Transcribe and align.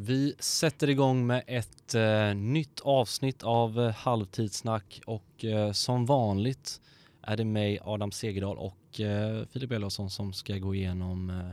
Vi 0.00 0.34
sätter 0.38 0.90
igång 0.90 1.26
med 1.26 1.44
ett 1.46 1.94
eh, 1.94 2.34
nytt 2.34 2.80
avsnitt 2.80 3.42
av 3.42 3.80
eh, 3.80 3.90
Halvtidssnack 3.94 5.00
och 5.06 5.44
eh, 5.44 5.72
som 5.72 6.06
vanligt 6.06 6.80
är 7.22 7.36
det 7.36 7.44
mig 7.44 7.78
Adam 7.82 8.12
Segerdahl 8.12 8.58
och 8.58 9.00
eh, 9.00 9.46
Filip 9.46 9.70
Elofsson 9.72 10.10
som 10.10 10.32
ska 10.32 10.58
gå 10.58 10.74
igenom 10.74 11.30
eh, 11.30 11.50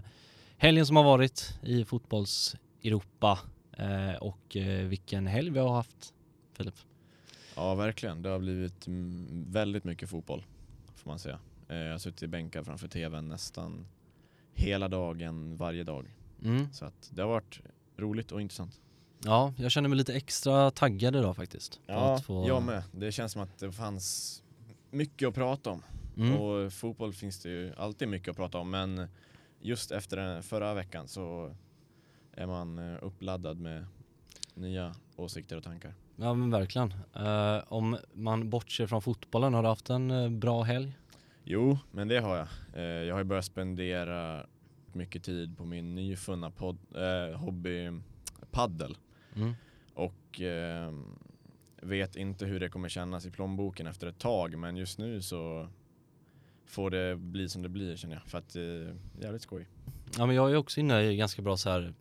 helgen 0.57 0.85
som 0.85 0.95
har 0.95 1.03
varit 1.03 1.59
i 1.63 1.85
fotbolls-Europa 1.85 3.39
eh, 3.77 4.13
och 4.15 4.55
eh, 4.55 4.85
vilken 4.87 5.27
helg 5.27 5.49
vi 5.49 5.59
har 5.59 5.73
haft 5.73 6.13
Filip. 6.53 6.75
Ja, 7.55 7.75
verkligen. 7.75 8.21
Det 8.21 8.29
har 8.29 8.39
blivit 8.39 8.85
väldigt 9.47 9.83
mycket 9.83 10.09
fotboll, 10.09 10.43
får 10.95 11.09
man 11.09 11.19
säga. 11.19 11.39
Eh, 11.69 11.77
Jag 11.77 11.91
har 11.91 11.99
suttit 11.99 12.29
bänkad 12.29 12.65
framför 12.65 12.87
tvn 12.87 13.27
nästan 13.27 13.87
hela 14.53 14.87
dagen, 14.87 15.57
varje 15.57 15.83
dag. 15.83 16.15
Mm. 16.43 16.73
Så 16.73 16.85
att 16.85 17.09
det 17.13 17.21
har 17.21 17.29
varit 17.29 17.61
roligt 17.97 18.31
och 18.31 18.41
intressant. 18.41 18.81
Ja, 19.23 19.53
jag 19.57 19.71
känner 19.71 19.89
mig 19.89 19.97
lite 19.97 20.13
extra 20.13 20.71
taggad 20.71 21.15
idag 21.15 21.35
faktiskt. 21.35 21.79
Ja, 21.87 22.17
få- 22.17 22.47
jag 22.47 22.63
med. 22.63 22.83
Det 22.91 23.11
känns 23.11 23.31
som 23.31 23.41
att 23.41 23.57
det 23.59 23.71
fanns 23.71 24.43
mycket 24.91 25.27
att 25.27 25.35
prata 25.35 25.69
om. 25.69 25.83
Mm. 26.17 26.35
Och 26.37 26.73
fotboll 26.73 27.13
finns 27.13 27.39
det 27.41 27.49
ju 27.49 27.73
alltid 27.77 28.07
mycket 28.07 28.29
att 28.29 28.35
prata 28.37 28.57
om, 28.57 28.69
men 28.69 29.07
just 29.61 29.91
efter 29.91 30.17
den 30.17 30.43
förra 30.43 30.73
veckan 30.73 31.07
så 31.07 31.55
är 32.33 32.47
man 32.47 32.93
eh, 32.93 32.97
uppladdad 33.01 33.59
med 33.59 33.85
nya 34.53 34.95
åsikter 35.15 35.57
och 35.57 35.63
tankar. 35.63 35.93
Ja 36.15 36.33
men 36.33 36.51
verkligen. 36.51 36.93
Eh, 37.15 37.63
om 37.67 37.97
man 38.13 38.49
bortser 38.49 38.87
från 38.87 39.01
fotbollen, 39.01 39.53
har 39.53 39.61
du 39.63 39.69
haft 39.69 39.89
en 39.89 40.11
eh, 40.11 40.29
bra 40.29 40.61
helg? 40.63 40.97
Jo, 41.43 41.77
men 41.91 42.07
det 42.07 42.19
har 42.19 42.37
jag. 42.37 42.47
Eh, 42.73 42.83
jag 42.83 43.13
har 43.15 43.19
ju 43.19 43.23
börjat 43.23 43.45
spendera 43.45 44.45
mycket 44.95 45.23
tid 45.23 45.57
på 45.57 45.65
min 45.65 45.95
nyfunna 45.95 46.51
pod, 46.51 46.77
eh, 46.95 47.37
hobby 47.37 47.91
paddel 48.51 48.97
Mm. 49.35 49.53
och 49.93 50.41
eh, 50.41 50.93
vet 51.81 52.15
inte 52.15 52.45
hur 52.45 52.59
det 52.59 52.69
kommer 52.69 52.89
kännas 52.89 53.25
i 53.25 53.31
plånboken 53.31 53.87
efter 53.87 54.07
ett 54.07 54.19
tag 54.19 54.57
men 54.57 54.75
just 54.77 54.99
nu 54.99 55.21
så 55.21 55.69
får 56.65 56.89
det 56.89 57.15
bli 57.15 57.49
som 57.49 57.61
det 57.61 57.69
blir 57.69 57.95
känner 57.95 58.15
jag 58.15 58.23
för 58.25 58.37
att 58.37 58.49
det 58.53 58.61
är 58.61 58.95
jävligt 59.21 59.41
skoj. 59.41 59.67
Ja 60.17 60.25
men 60.25 60.35
jag 60.35 60.51
är 60.51 60.55
också 60.55 60.79
inne 60.79 61.01
i 61.01 61.15
ganska 61.17 61.41
bra 61.41 61.57
så 61.57 61.69
här 61.69 61.93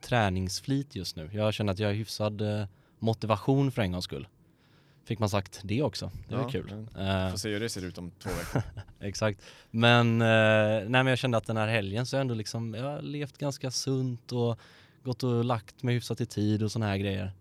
träningsflit 0.00 0.96
just 0.96 1.16
nu. 1.16 1.30
Jag 1.32 1.54
känner 1.54 1.72
att 1.72 1.78
jag 1.78 1.88
har 1.88 1.94
hyfsad 1.94 2.40
eh, 2.40 2.66
motivation 2.98 3.70
för 3.72 3.82
en 3.82 3.92
gångs 3.92 4.04
skull. 4.04 4.28
Fick 5.08 5.18
man 5.18 5.28
sagt 5.28 5.60
det 5.64 5.82
också. 5.82 6.10
Det 6.28 6.34
var 6.36 6.42
Ja, 6.42 6.48
kul. 6.48 6.86
men 6.94 7.08
Eh, 7.08 7.30
Får 7.30 7.38
se 7.38 7.48
hur 7.48 7.60
det 7.60 7.68
ser 7.68 7.84
ut 7.84 7.98
om 7.98 8.10
två 8.10 8.30
veckor. 8.30 8.62
exakt. 9.00 9.40
Men, 9.70 10.20
eh, 10.22 10.26
nej, 10.28 10.88
men 10.88 11.06
jag 11.06 11.18
kände 11.18 11.38
att 11.38 11.46
den 11.46 11.56
här 11.56 11.68
helgen 11.68 12.06
så 12.06 12.16
har 12.16 12.18
jag 12.18 12.20
ändå 12.24 12.34
liksom, 12.34 12.74
jag 12.74 12.84
har 12.84 13.02
levt 13.02 13.38
ganska 13.38 13.70
sunt 13.70 14.32
och 14.32 14.58
gått 15.04 15.22
och 15.22 15.44
lagt 15.44 15.82
mig 15.82 15.94
hyfsat 15.94 16.20
i 16.20 16.26
tid 16.26 16.62
och 16.62 16.72
såna 16.72 16.86
här 16.86 16.96
grejer. 16.96 17.32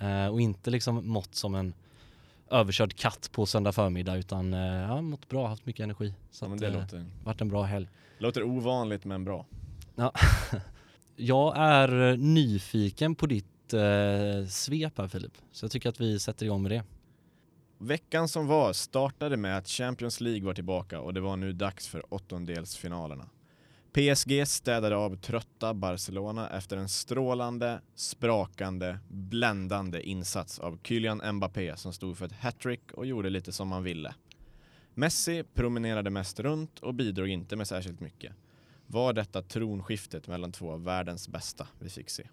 Eh, 0.00 0.26
och 0.26 0.40
inte 0.40 0.70
liksom 0.70 1.08
mått 1.08 1.34
som 1.34 1.54
en 1.54 1.74
överkörd 2.50 2.94
katt 2.96 3.30
på 3.32 3.46
söndag 3.46 3.72
förmiddag 3.72 4.16
utan 4.16 4.54
eh, 4.54 4.60
jag 4.60 4.88
har 4.88 5.02
mått 5.02 5.28
bra, 5.28 5.48
haft 5.48 5.66
mycket 5.66 5.84
energi. 5.84 6.14
Så 6.30 6.44
ja, 6.44 6.48
men 6.48 6.58
det 6.58 6.66
eh, 6.66 6.72
låter, 6.72 7.06
varit 7.24 7.40
en 7.40 7.48
bra 7.48 7.62
helg. 7.62 7.88
låter 8.18 8.42
ovanligt 8.42 9.04
men 9.04 9.24
bra. 9.24 9.46
Jag 11.16 11.54
är 11.56 12.16
nyfiken 12.16 13.14
på 13.14 13.26
ditt 13.26 13.72
eh, 13.74 14.46
svep 14.48 14.98
här 14.98 15.08
Filip, 15.08 15.32
så 15.52 15.64
jag 15.64 15.70
tycker 15.72 15.88
att 15.88 16.00
vi 16.00 16.18
sätter 16.18 16.46
igång 16.46 16.62
med 16.62 16.72
det. 16.72 16.82
Veckan 17.80 18.28
som 18.28 18.46
var 18.46 18.72
startade 18.72 19.36
med 19.36 19.58
att 19.58 19.68
Champions 19.68 20.20
League 20.20 20.46
var 20.46 20.54
tillbaka 20.54 21.00
och 21.00 21.14
det 21.14 21.20
var 21.20 21.36
nu 21.36 21.52
dags 21.52 21.88
för 21.88 22.14
åttondelsfinalerna. 22.14 23.28
PSG 23.92 24.48
städade 24.48 24.96
av 24.96 25.16
trötta 25.16 25.74
Barcelona 25.74 26.50
efter 26.50 26.76
en 26.76 26.88
strålande, 26.88 27.80
sprakande, 27.94 28.98
bländande 29.08 30.02
insats 30.02 30.58
av 30.58 30.78
Kylian 30.82 31.34
Mbappé 31.34 31.76
som 31.76 31.92
stod 31.92 32.18
för 32.18 32.26
ett 32.26 32.32
hattrick 32.32 32.92
och 32.92 33.06
gjorde 33.06 33.30
lite 33.30 33.52
som 33.52 33.72
han 33.72 33.82
ville. 33.82 34.14
Messi 34.94 35.44
promenerade 35.54 36.10
mest 36.10 36.40
runt 36.40 36.78
och 36.78 36.94
bidrog 36.94 37.28
inte 37.28 37.56
med 37.56 37.68
särskilt 37.68 38.00
mycket. 38.00 38.32
Var 38.86 39.12
detta 39.12 39.42
tronskiftet 39.42 40.26
mellan 40.26 40.52
två 40.52 40.72
av 40.72 40.84
världens 40.84 41.28
bästa 41.28 41.68
vi 41.78 41.90
fick 41.90 42.10
se? 42.10 42.28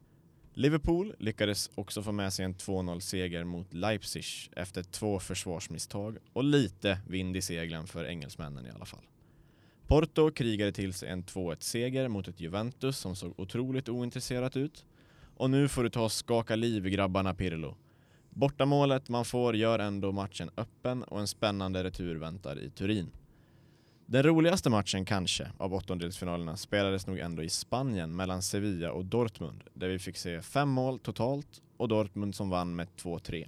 Liverpool 0.58 1.16
lyckades 1.20 1.72
också 1.76 2.04
få 2.04 2.12
med 2.12 2.34
sig 2.34 2.46
en 2.46 2.56
2-0-seger 2.56 3.44
mot 3.44 3.74
Leipzig 3.74 4.26
efter 4.56 4.84
två 4.84 5.20
försvarsmisstag 5.20 6.18
och 6.34 6.44
lite 6.44 7.00
vind 7.08 7.38
i 7.38 7.42
seglen 7.42 7.88
för 7.88 8.06
engelsmännen 8.06 8.66
i 8.66 8.70
alla 8.70 8.86
fall. 8.86 9.06
Porto 9.88 10.32
krigade 10.32 10.72
till 10.72 10.94
sig 10.94 11.10
en 11.10 11.24
2-1-seger 11.24 12.08
mot 12.08 12.28
ett 12.28 12.40
Juventus 12.40 12.98
som 12.98 13.16
såg 13.16 13.40
otroligt 13.40 13.90
ointresserat 13.90 14.58
ut. 14.58 14.86
Och 15.38 15.50
nu 15.50 15.68
får 15.68 15.84
du 15.84 15.90
ta 15.90 16.04
och 16.04 16.12
skaka 16.12 16.56
liv 16.56 16.88
i 16.88 16.90
grabbarna 16.90 17.34
Pirlo. 17.34 17.78
Bortamålet 18.30 19.10
man 19.10 19.26
får 19.26 19.56
gör 19.56 19.80
ändå 19.80 20.12
matchen 20.12 20.50
öppen 20.58 21.04
och 21.04 21.20
en 21.20 21.28
spännande 21.28 21.84
retur 21.84 22.16
väntar 22.16 22.60
i 22.60 22.70
Turin. 22.70 23.12
Den 24.08 24.24
roligaste 24.24 24.70
matchen 24.70 25.06
kanske 25.06 25.52
av 25.58 25.74
åttondelsfinalerna 25.74 26.58
spelades 26.58 27.08
nog 27.08 27.20
ändå 27.20 27.44
i 27.44 27.50
Spanien 27.50 28.16
mellan 28.16 28.42
Sevilla 28.42 28.92
och 28.92 29.06
Dortmund 29.06 29.64
där 29.74 29.88
vi 29.88 30.00
fick 30.00 30.18
se 30.18 30.42
fem 30.42 30.70
mål 30.70 31.00
totalt 31.00 31.62
och 31.78 31.88
Dortmund 31.88 32.36
som 32.36 32.50
vann 32.50 32.76
med 32.76 32.88
2-3. 32.98 33.48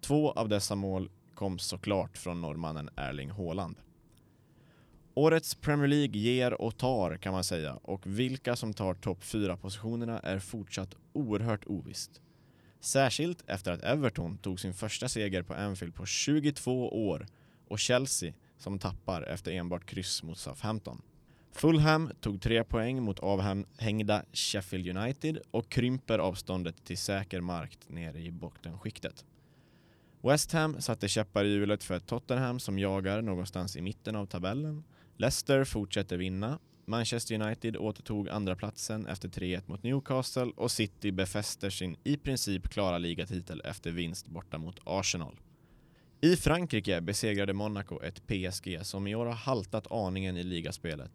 Två 0.00 0.32
av 0.32 0.48
dessa 0.48 0.74
mål 0.74 1.10
kom 1.34 1.58
såklart 1.58 2.18
från 2.18 2.40
norrmannen 2.40 2.90
Erling 2.96 3.30
Haaland. 3.30 3.76
Årets 5.14 5.54
Premier 5.54 5.88
League 5.88 6.18
ger 6.18 6.60
och 6.60 6.76
tar 6.76 7.16
kan 7.16 7.32
man 7.32 7.44
säga 7.44 7.74
och 7.74 8.06
vilka 8.06 8.56
som 8.56 8.74
tar 8.74 8.94
topp 8.94 9.22
4-positionerna 9.22 10.20
är 10.20 10.38
fortsatt 10.38 10.94
oerhört 11.12 11.66
ovisst. 11.66 12.20
Särskilt 12.80 13.44
efter 13.46 13.72
att 13.72 13.82
Everton 13.82 14.38
tog 14.38 14.60
sin 14.60 14.74
första 14.74 15.08
seger 15.08 15.42
på 15.42 15.54
Anfield 15.54 15.94
på 15.94 16.06
22 16.06 17.08
år 17.08 17.26
och 17.68 17.78
Chelsea 17.78 18.32
som 18.58 18.78
tappar 18.78 19.22
efter 19.22 19.52
enbart 19.52 19.86
kryss 19.86 20.22
mot 20.22 20.38
Southampton. 20.38 21.02
Fulham 21.52 22.10
tog 22.20 22.42
tre 22.42 22.64
poäng 22.64 23.02
mot 23.02 23.18
avhängda 23.18 24.24
Sheffield 24.32 24.96
United 24.96 25.38
och 25.50 25.68
krymper 25.68 26.18
avståndet 26.18 26.84
till 26.84 26.98
säker 26.98 27.40
mark 27.40 27.78
nere 27.86 28.18
i 28.18 28.30
bottenskiktet. 28.30 29.24
West 30.22 30.52
Ham 30.52 30.80
satte 30.80 31.08
käppar 31.08 31.44
i 31.44 31.48
hjulet 31.48 31.84
för 31.84 31.98
Tottenham 31.98 32.60
som 32.60 32.78
jagar 32.78 33.22
någonstans 33.22 33.76
i 33.76 33.80
mitten 33.80 34.16
av 34.16 34.26
tabellen. 34.26 34.84
Leicester 35.16 35.64
fortsätter 35.64 36.16
vinna. 36.16 36.58
Manchester 36.84 37.42
United 37.42 37.76
återtog 37.76 38.28
andra 38.28 38.56
platsen 38.56 39.06
efter 39.06 39.28
3-1 39.28 39.62
mot 39.66 39.82
Newcastle 39.82 40.52
och 40.56 40.70
City 40.70 41.12
befäster 41.12 41.70
sin 41.70 41.96
i 42.04 42.16
princip 42.16 42.68
klara 42.68 42.98
ligatitel 42.98 43.62
efter 43.64 43.90
vinst 43.90 44.26
borta 44.26 44.58
mot 44.58 44.80
Arsenal. 44.84 45.36
I 46.20 46.36
Frankrike 46.36 47.00
besegrade 47.00 47.52
Monaco 47.52 48.02
ett 48.02 48.26
PSG 48.26 48.78
som 48.82 49.06
i 49.06 49.14
år 49.14 49.26
har 49.26 49.32
haltat 49.32 49.92
aningen 49.92 50.36
i 50.36 50.42
ligaspelet. 50.42 51.10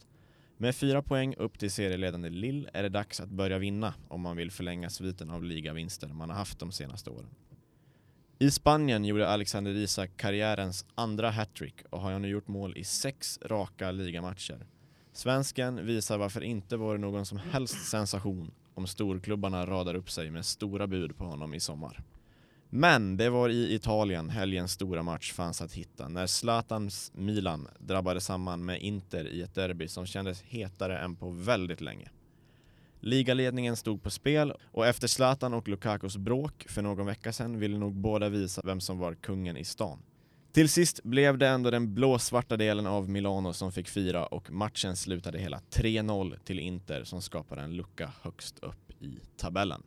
Med 0.57 0.75
fyra 0.75 1.01
poäng 1.01 1.35
upp 1.37 1.59
till 1.59 1.71
serieledande 1.71 2.29
Lille 2.29 2.69
är 2.73 2.83
det 2.83 2.89
dags 2.89 3.19
att 3.19 3.29
börja 3.29 3.57
vinna 3.57 3.93
om 4.07 4.21
man 4.21 4.37
vill 4.37 4.51
förlänga 4.51 4.89
sviten 4.89 5.29
av 5.29 5.43
ligavinster 5.43 6.07
man 6.07 6.29
har 6.29 6.37
haft 6.37 6.59
de 6.59 6.71
senaste 6.71 7.09
åren. 7.09 7.29
I 8.39 8.51
Spanien 8.51 9.05
gjorde 9.05 9.29
Alexander 9.29 9.71
Isak 9.71 10.17
karriärens 10.17 10.85
andra 10.95 11.29
hattrick 11.29 11.75
och 11.89 12.01
har 12.01 12.19
nu 12.19 12.27
gjort 12.27 12.47
mål 12.47 12.77
i 12.77 12.83
sex 12.83 13.39
raka 13.45 13.91
ligamatcher. 13.91 14.65
Svensken 15.13 15.85
visar 15.85 16.17
varför 16.17 16.41
inte 16.41 16.77
vore 16.77 16.97
någon 16.97 17.25
som 17.25 17.37
helst 17.37 17.89
sensation 17.89 18.51
om 18.73 18.87
storklubbarna 18.87 19.65
radar 19.65 19.95
upp 19.95 20.11
sig 20.11 20.31
med 20.31 20.45
stora 20.45 20.87
bud 20.87 21.17
på 21.17 21.23
honom 21.23 21.53
i 21.53 21.59
sommar. 21.59 22.03
Men 22.73 23.17
det 23.17 23.29
var 23.29 23.49
i 23.49 23.75
Italien 23.75 24.29
helgens 24.29 24.71
stora 24.71 25.03
match 25.03 25.33
fanns 25.33 25.61
att 25.61 25.73
hitta 25.73 26.07
när 26.07 26.27
Zlatans 26.27 27.11
Milan 27.15 27.67
drabbade 27.79 28.21
samman 28.21 28.65
med 28.65 28.81
Inter 28.81 29.27
i 29.27 29.41
ett 29.41 29.55
derby 29.55 29.87
som 29.87 30.05
kändes 30.05 30.41
hetare 30.41 30.99
än 30.99 31.15
på 31.15 31.29
väldigt 31.29 31.81
länge. 31.81 32.09
Ligaledningen 32.99 33.75
stod 33.75 34.03
på 34.03 34.09
spel 34.09 34.53
och 34.71 34.87
efter 34.87 35.07
Zlatan 35.07 35.53
och 35.53 35.67
Lukakos 35.67 36.17
bråk 36.17 36.65
för 36.69 36.81
någon 36.81 37.05
vecka 37.05 37.33
sedan 37.33 37.59
ville 37.59 37.77
nog 37.77 37.93
båda 37.93 38.29
visa 38.29 38.61
vem 38.65 38.79
som 38.79 38.99
var 38.99 39.15
kungen 39.15 39.57
i 39.57 39.63
stan. 39.63 39.99
Till 40.51 40.69
sist 40.69 41.03
blev 41.03 41.37
det 41.37 41.47
ändå 41.47 41.71
den 41.71 41.93
blåsvarta 41.93 42.57
delen 42.57 42.87
av 42.87 43.09
Milano 43.09 43.53
som 43.53 43.71
fick 43.71 43.87
fira 43.87 44.25
och 44.25 44.51
matchen 44.51 44.95
slutade 44.95 45.39
hela 45.39 45.61
3-0 45.71 46.37
till 46.43 46.59
Inter 46.59 47.03
som 47.03 47.21
skapade 47.21 47.61
en 47.61 47.75
lucka 47.75 48.11
högst 48.21 48.59
upp 48.59 48.91
i 49.01 49.19
tabellen. 49.37 49.83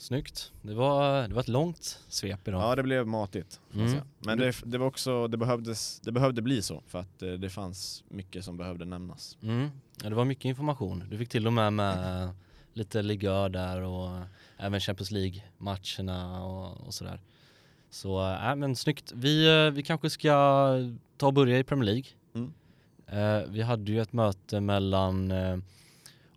Snyggt. 0.00 0.52
Det 0.62 0.74
var, 0.74 1.28
det 1.28 1.34
var 1.34 1.40
ett 1.40 1.48
långt 1.48 2.00
svep 2.08 2.48
idag. 2.48 2.62
Ja, 2.62 2.76
det 2.76 2.82
blev 2.82 3.06
matigt. 3.06 3.60
Mm. 3.74 4.00
Men 4.18 4.38
det, 4.38 4.54
det 4.64 4.78
var 4.78 4.86
också, 4.86 5.28
det, 5.28 5.36
behövdes, 5.36 6.00
det 6.00 6.12
behövde 6.12 6.42
bli 6.42 6.62
så 6.62 6.82
för 6.86 6.98
att 6.98 7.22
eh, 7.22 7.32
det 7.32 7.50
fanns 7.50 8.04
mycket 8.08 8.44
som 8.44 8.56
behövde 8.56 8.84
nämnas. 8.84 9.38
Mm. 9.42 9.70
Ja, 10.02 10.08
det 10.08 10.14
var 10.14 10.24
mycket 10.24 10.44
information. 10.44 11.04
Du 11.10 11.18
fick 11.18 11.28
till 11.28 11.46
och 11.46 11.52
med 11.52 11.72
med 11.72 12.28
lite 12.72 13.02
ligör 13.02 13.48
där 13.48 13.80
och 13.80 14.20
även 14.58 14.80
Champions 14.80 15.10
League-matcherna 15.10 16.44
och, 16.44 16.86
och 16.86 16.94
sådär. 16.94 17.20
Så 17.90 18.32
äh, 18.32 18.56
men 18.56 18.76
snyggt. 18.76 19.12
Vi, 19.14 19.64
eh, 19.66 19.70
vi 19.70 19.82
kanske 19.82 20.10
ska 20.10 20.32
ta 21.16 21.26
och 21.26 21.34
börja 21.34 21.58
i 21.58 21.64
Premier 21.64 21.84
League. 21.84 22.10
Mm. 22.34 22.52
Eh, 23.06 23.48
vi 23.48 23.62
hade 23.62 23.92
ju 23.92 24.00
ett 24.00 24.12
möte 24.12 24.60
mellan 24.60 25.30
eh, 25.30 25.58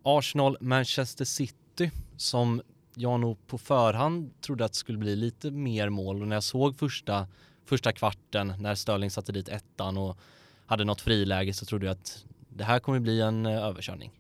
Arsenal 0.04 0.58
Manchester 0.60 1.26
City 1.26 1.92
som 2.18 2.62
jag 2.96 3.20
nog 3.20 3.48
på 3.48 3.58
förhand 3.58 4.42
trodde 4.42 4.66
att 4.66 4.72
det 4.72 4.78
skulle 4.78 4.98
bli 4.98 5.16
lite 5.16 5.52
mer 5.52 5.90
mål 5.90 6.22
och 6.22 6.28
när 6.28 6.36
jag 6.36 6.44
såg 6.44 6.76
första, 6.76 7.28
första 7.66 7.92
kvarten 7.92 8.54
när 8.60 8.76
Störling 8.76 9.12
satte 9.12 9.32
dit 9.32 9.50
ettan 9.50 9.98
och 9.98 10.18
hade 10.66 10.84
något 10.84 11.02
friläge 11.02 11.54
så 11.54 11.66
trodde 11.66 11.86
jag 11.86 11.94
att 11.94 12.26
det 12.50 12.64
här 12.64 12.80
kommer 12.80 13.00
bli 13.00 13.22
en 13.22 13.46
eh, 13.46 13.64
överkörning. 13.64 14.12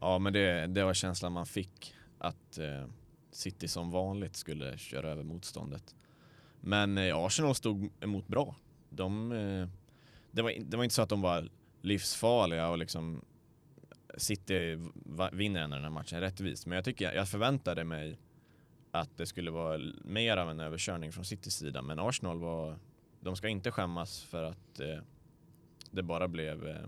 Ja, 0.00 0.18
men 0.18 0.32
det, 0.32 0.66
det 0.66 0.84
var 0.84 0.94
känslan 0.94 1.32
man 1.32 1.46
fick 1.46 1.94
att 2.18 2.58
eh, 2.58 2.84
City 3.32 3.68
som 3.68 3.90
vanligt 3.90 4.36
skulle 4.36 4.78
köra 4.78 5.10
över 5.10 5.22
motståndet. 5.22 5.94
Men 6.60 6.98
eh, 6.98 7.16
Arsenal 7.16 7.54
stod 7.54 7.90
emot 8.00 8.28
bra. 8.28 8.54
De, 8.90 9.32
eh, 9.32 9.68
det, 10.30 10.42
var, 10.42 10.54
det 10.58 10.76
var 10.76 10.84
inte 10.84 10.94
så 10.94 11.02
att 11.02 11.08
de 11.08 11.20
var 11.20 11.48
livsfarliga 11.82 12.68
och 12.68 12.78
liksom 12.78 13.22
City 14.16 14.78
vinner 15.32 15.60
ändå 15.60 15.76
den 15.76 15.84
här 15.84 15.90
matchen 15.90 16.20
rättvist. 16.20 16.66
Men 16.66 16.76
jag 16.76 16.84
tycker 16.84 17.12
jag 17.12 17.28
förväntade 17.28 17.84
mig 17.84 18.18
att 18.90 19.16
det 19.16 19.26
skulle 19.26 19.50
vara 19.50 19.80
mer 20.04 20.36
av 20.36 20.50
en 20.50 20.60
överkörning 20.60 21.12
från 21.12 21.24
Citys 21.24 21.54
sida. 21.54 21.82
Men 21.82 21.98
Arsenal 21.98 22.38
var, 22.38 22.78
de 23.20 23.36
ska 23.36 23.48
inte 23.48 23.70
skämmas 23.70 24.22
för 24.22 24.42
att 24.42 24.80
eh, 24.80 24.98
det 25.90 26.02
bara 26.02 26.28
blev 26.28 26.68
eh, 26.68 26.86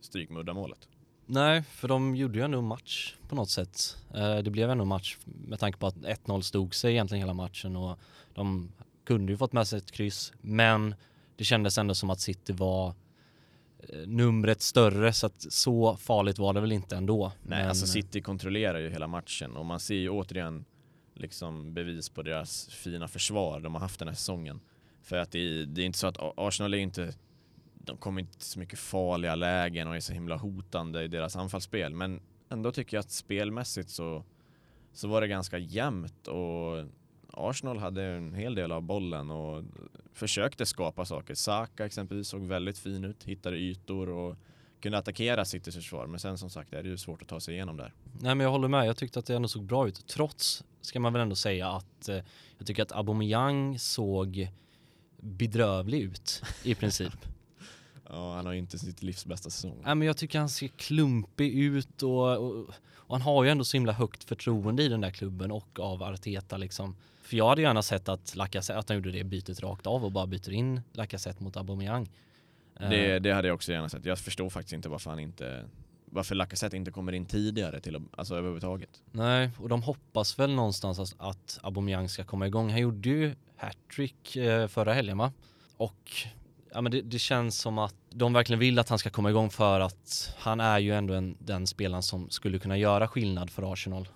stryk 0.00 0.30
med 0.30 0.40
uddamålet. 0.40 0.88
Nej, 1.26 1.62
för 1.62 1.88
de 1.88 2.16
gjorde 2.16 2.38
ju 2.38 2.44
ändå 2.44 2.60
match 2.60 3.14
på 3.28 3.34
något 3.34 3.50
sätt. 3.50 3.96
Eh, 4.14 4.38
det 4.38 4.50
blev 4.50 4.70
ändå 4.70 4.84
match 4.84 5.18
med 5.24 5.58
tanke 5.58 5.78
på 5.78 5.86
att 5.86 5.96
1-0 5.96 6.40
stod 6.40 6.74
sig 6.74 6.92
egentligen 6.92 7.22
hela 7.22 7.34
matchen 7.34 7.76
och 7.76 7.98
de 8.34 8.72
kunde 9.04 9.32
ju 9.32 9.38
fått 9.38 9.52
med 9.52 9.68
sig 9.68 9.78
ett 9.78 9.90
kryss. 9.90 10.32
Men 10.40 10.94
det 11.36 11.44
kändes 11.44 11.78
ändå 11.78 11.94
som 11.94 12.10
att 12.10 12.20
City 12.20 12.52
var 12.52 12.88
eh, 12.88 12.94
numret 14.06 14.62
större 14.62 15.12
så 15.12 15.26
att 15.26 15.52
så 15.52 15.96
farligt 15.96 16.38
var 16.38 16.52
det 16.52 16.60
väl 16.60 16.72
inte 16.72 16.96
ändå. 16.96 17.32
Nej, 17.42 17.58
Men... 17.58 17.68
alltså 17.68 17.86
City 17.86 18.20
kontrollerar 18.20 18.78
ju 18.78 18.90
hela 18.90 19.06
matchen 19.06 19.56
och 19.56 19.66
man 19.66 19.80
ser 19.80 19.94
ju 19.94 20.10
återigen 20.10 20.64
liksom 21.14 21.74
bevis 21.74 22.08
på 22.08 22.22
deras 22.22 22.68
fina 22.68 23.08
försvar 23.08 23.60
de 23.60 23.74
har 23.74 23.80
haft 23.80 23.98
den 23.98 24.08
här 24.08 24.14
säsongen. 24.14 24.60
För 25.02 25.16
att 25.16 25.30
det 25.30 25.38
är, 25.38 25.66
det 25.66 25.82
är 25.82 25.86
inte 25.86 25.98
så 25.98 26.06
att 26.06 26.16
Arsenal 26.36 26.74
är 26.74 26.78
inte 26.78 27.14
de 27.84 27.96
kommer 27.96 28.20
inte 28.20 28.44
så 28.44 28.58
mycket 28.58 28.78
farliga 28.78 29.34
lägen 29.34 29.88
och 29.88 29.96
är 29.96 30.00
så 30.00 30.12
himla 30.12 30.36
hotande 30.36 31.02
i 31.02 31.08
deras 31.08 31.36
anfallsspel. 31.36 31.94
Men 31.94 32.20
ändå 32.48 32.72
tycker 32.72 32.96
jag 32.96 33.00
att 33.02 33.10
spelmässigt 33.10 33.90
så, 33.90 34.24
så 34.92 35.08
var 35.08 35.20
det 35.20 35.28
ganska 35.28 35.58
jämnt 35.58 36.28
och 36.28 36.84
Arsenal 37.32 37.78
hade 37.78 38.04
en 38.04 38.34
hel 38.34 38.54
del 38.54 38.72
av 38.72 38.82
bollen 38.82 39.30
och 39.30 39.64
försökte 40.12 40.66
skapa 40.66 41.04
saker. 41.04 41.34
Saka 41.34 41.86
exempelvis 41.86 42.28
såg 42.28 42.42
väldigt 42.42 42.78
fin 42.78 43.04
ut, 43.04 43.24
hittade 43.24 43.56
ytor 43.56 44.08
och 44.08 44.36
kunde 44.80 44.98
attackera 44.98 45.44
Citys 45.44 45.74
försvar. 45.74 46.06
Men 46.06 46.20
sen 46.20 46.38
som 46.38 46.50
sagt 46.50 46.72
är 46.72 46.82
det 46.82 46.88
ju 46.88 46.98
svårt 46.98 47.22
att 47.22 47.28
ta 47.28 47.40
sig 47.40 47.54
igenom 47.54 47.76
där. 47.76 47.92
Nej 48.20 48.34
men 48.34 48.40
jag 48.40 48.50
håller 48.50 48.68
med, 48.68 48.86
jag 48.86 48.96
tyckte 48.96 49.18
att 49.18 49.26
det 49.26 49.36
ändå 49.36 49.48
såg 49.48 49.64
bra 49.64 49.88
ut. 49.88 50.06
Trots, 50.06 50.64
ska 50.80 51.00
man 51.00 51.12
väl 51.12 51.22
ändå 51.22 51.34
säga, 51.34 51.68
att 51.68 52.08
eh, 52.08 52.18
jag 52.58 52.66
tycker 52.66 52.82
att 52.82 52.92
Aubameyang 52.92 53.78
såg 53.78 54.48
bedrövlig 55.20 56.00
ut 56.00 56.42
i 56.62 56.74
princip. 56.74 57.12
Ja, 58.12 58.34
han 58.34 58.46
har 58.46 58.52
ju 58.52 58.58
inte 58.58 58.78
sitt 58.78 59.02
livs 59.02 59.26
bästa 59.26 59.50
säsong. 59.50 59.76
Nej, 59.84 59.94
men 59.94 60.06
jag 60.06 60.16
tycker 60.16 60.38
han 60.38 60.48
ser 60.48 60.68
klumpig 60.68 61.58
ut 61.58 62.02
och, 62.02 62.36
och, 62.36 62.66
och, 62.92 63.14
han 63.14 63.22
har 63.22 63.44
ju 63.44 63.50
ändå 63.50 63.64
så 63.64 63.76
himla 63.76 63.92
högt 63.92 64.24
förtroende 64.24 64.82
i 64.82 64.88
den 64.88 65.00
där 65.00 65.10
klubben 65.10 65.50
och 65.50 65.80
av 65.80 66.02
Arteta 66.02 66.56
liksom. 66.56 66.96
För 67.22 67.36
jag 67.36 67.48
hade 67.48 67.62
gärna 67.62 67.82
sett 67.82 68.08
att 68.08 68.36
Lacazette, 68.36 68.78
att 68.78 68.88
han 68.88 68.96
gjorde 68.96 69.10
det 69.10 69.24
bytet 69.24 69.60
rakt 69.60 69.86
av 69.86 70.04
och 70.04 70.12
bara 70.12 70.26
byter 70.26 70.52
in 70.52 70.80
Lacazette 70.92 71.42
mot 71.42 71.56
Aubameyang. 71.56 72.10
Det, 72.78 73.18
det 73.18 73.32
hade 73.32 73.48
jag 73.48 73.54
också 73.54 73.72
gärna 73.72 73.88
sett. 73.88 74.04
Jag 74.04 74.18
förstår 74.18 74.50
faktiskt 74.50 74.72
inte 74.72 74.88
varför 74.88 75.10
han 75.10 75.18
inte 75.18 75.64
varför 76.04 76.34
Lacazette 76.34 76.76
inte 76.76 76.90
kommer 76.90 77.12
in 77.12 77.26
tidigare 77.26 77.80
till 77.80 78.00
alltså 78.16 78.34
överhuvudtaget. 78.34 79.02
Nej, 79.10 79.50
och 79.58 79.68
de 79.68 79.82
hoppas 79.82 80.38
väl 80.38 80.54
någonstans 80.54 80.98
att, 80.98 81.14
att 81.18 81.58
Aubameyang 81.62 82.08
ska 82.08 82.24
komma 82.24 82.46
igång. 82.46 82.70
Han 82.70 82.80
gjorde 82.80 83.08
ju 83.08 83.34
hattrick 83.56 84.36
eh, 84.36 84.68
förra 84.68 84.94
helgen 84.94 85.18
va? 85.18 85.32
Och 85.76 86.12
ja, 86.74 86.80
men 86.80 86.92
det, 86.92 87.00
det, 87.00 87.18
känns 87.18 87.58
som 87.58 87.78
att 87.78 87.94
de 88.10 88.32
verkligen 88.32 88.60
vill 88.60 88.78
att 88.78 88.88
han 88.88 88.98
ska 88.98 89.10
komma 89.10 89.30
igång 89.30 89.50
för 89.50 89.80
att 89.80 90.34
han 90.38 90.60
är 90.60 90.78
ju 90.78 90.94
ändå 90.94 91.14
en, 91.14 91.36
den 91.38 91.66
spelaren 91.66 92.02
som 92.02 92.30
skulle 92.30 92.58
kunna 92.58 92.76
göra 92.76 93.08
skillnad 93.08 93.50
för 93.50 93.72
Arsenal. 93.72 94.08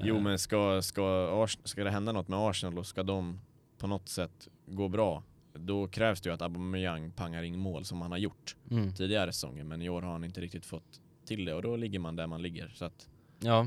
Jo, 0.00 0.16
eh. 0.16 0.22
men 0.22 0.38
ska, 0.38 0.82
ska, 0.82 1.46
ska 1.64 1.84
det 1.84 1.90
hända 1.90 2.12
något 2.12 2.28
med 2.28 2.38
Arsenal 2.38 2.78
och 2.78 2.86
ska 2.86 3.02
de 3.02 3.40
på 3.78 3.86
något 3.86 4.08
sätt 4.08 4.48
gå 4.66 4.88
bra, 4.88 5.22
då 5.52 5.88
krävs 5.88 6.20
det 6.20 6.28
ju 6.28 6.34
att 6.34 6.42
Aubameyang 6.42 7.10
pangar 7.10 7.42
in 7.42 7.58
mål 7.58 7.84
som 7.84 8.02
han 8.02 8.10
har 8.10 8.18
gjort 8.18 8.56
mm. 8.70 8.94
tidigare 8.94 9.32
säsonger. 9.32 9.64
Men 9.64 9.82
i 9.82 9.88
år 9.88 10.02
har 10.02 10.12
han 10.12 10.24
inte 10.24 10.40
riktigt 10.40 10.66
fått 10.66 11.00
till 11.26 11.44
det 11.44 11.54
och 11.54 11.62
då 11.62 11.76
ligger 11.76 11.98
man 11.98 12.16
där 12.16 12.26
man 12.26 12.42
ligger. 12.42 12.72
Så 12.74 12.84
att, 12.84 13.08
ja, 13.40 13.66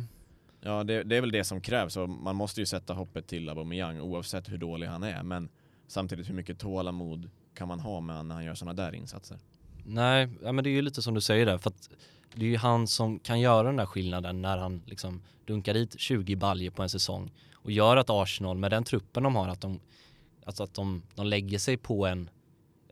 ja 0.61 0.83
det, 0.83 1.03
det 1.03 1.15
är 1.15 1.21
väl 1.21 1.31
det 1.31 1.43
som 1.43 1.61
krävs 1.61 1.97
och 1.97 2.09
man 2.09 2.35
måste 2.35 2.61
ju 2.61 2.65
sätta 2.65 2.93
hoppet 2.93 3.27
till 3.27 3.49
Aubameyang 3.49 4.01
oavsett 4.01 4.51
hur 4.51 4.57
dålig 4.57 4.87
han 4.87 5.03
är. 5.03 5.23
Men 5.23 5.49
samtidigt 5.87 6.29
hur 6.29 6.33
mycket 6.33 6.59
tålamod 6.59 7.29
kan 7.57 7.67
man 7.67 7.79
ha 7.79 8.01
med 8.01 8.25
när 8.25 8.35
han 8.35 8.45
gör 8.45 8.55
sådana 8.55 8.83
där 8.83 8.95
insatser? 8.95 9.37
Nej, 9.85 10.29
ja, 10.43 10.51
men 10.51 10.63
det 10.63 10.69
är 10.69 10.71
ju 10.71 10.81
lite 10.81 11.01
som 11.01 11.13
du 11.13 11.21
säger 11.21 11.45
där, 11.45 11.57
för 11.57 11.69
att 11.69 11.89
det 12.35 12.45
är 12.45 12.49
ju 12.49 12.57
han 12.57 12.87
som 12.87 13.19
kan 13.19 13.39
göra 13.39 13.67
den 13.67 13.75
där 13.75 13.85
skillnaden 13.85 14.41
när 14.41 14.57
han 14.57 14.81
liksom 14.85 15.21
dunkar 15.45 15.73
dit 15.73 15.99
20 15.99 16.35
baljer 16.35 16.71
på 16.71 16.83
en 16.83 16.89
säsong 16.89 17.31
och 17.53 17.71
gör 17.71 17.97
att 17.97 18.09
Arsenal 18.09 18.57
med 18.57 18.71
den 18.71 18.83
truppen 18.83 19.23
de 19.23 19.35
har, 19.35 19.47
att 19.47 19.61
de, 19.61 19.79
alltså 20.45 20.63
att 20.63 20.73
de, 20.73 21.01
de 21.15 21.25
lägger 21.25 21.59
sig 21.59 21.77
på 21.77 22.05
en, 22.05 22.29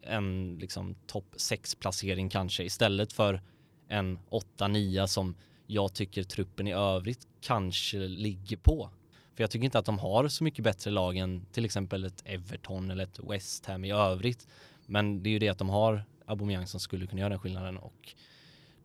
en 0.02 0.58
liksom 0.60 0.96
topp 1.08 1.34
6 1.38 1.76
placering 1.76 2.30
kanske 2.30 2.64
istället 2.64 3.14
för 3.14 3.42
en 3.88 4.20
8-9 4.58 5.08
som 5.08 5.36
jag 5.68 5.94
tycker 5.94 6.24
truppen 6.24 6.68
i 6.68 6.74
övrigt 6.74 7.28
kanske 7.42 7.98
ligger 7.98 8.58
på. 8.58 8.90
För 9.36 9.44
jag 9.44 9.52
tycker 9.52 9.66
inte 9.66 9.80
att 9.80 9.86
de 9.86 10.00
har 10.00 10.28
så 10.28 10.44
mycket 10.44 10.64
bättre 10.64 10.92
lag 10.92 11.18
än 11.18 11.46
till 11.52 11.66
exempel 11.66 12.06
ett 12.06 12.22
Everton 12.26 12.92
eller 12.92 13.04
ett 13.04 13.20
West 13.30 13.66
Ham 13.66 13.86
i 13.86 13.92
övrigt. 13.92 14.48
Men 14.86 15.24
det 15.24 15.30
är 15.30 15.32
ju 15.32 15.40
det 15.40 15.50
att 15.50 15.58
de 15.58 15.70
har 15.70 16.04
Aubameyang 16.26 16.68
som 16.68 16.80
skulle 16.80 17.08
kunna 17.08 17.20
göra 17.20 17.30
den 17.30 17.40
skillnaden 17.40 17.78
och 17.78 18.16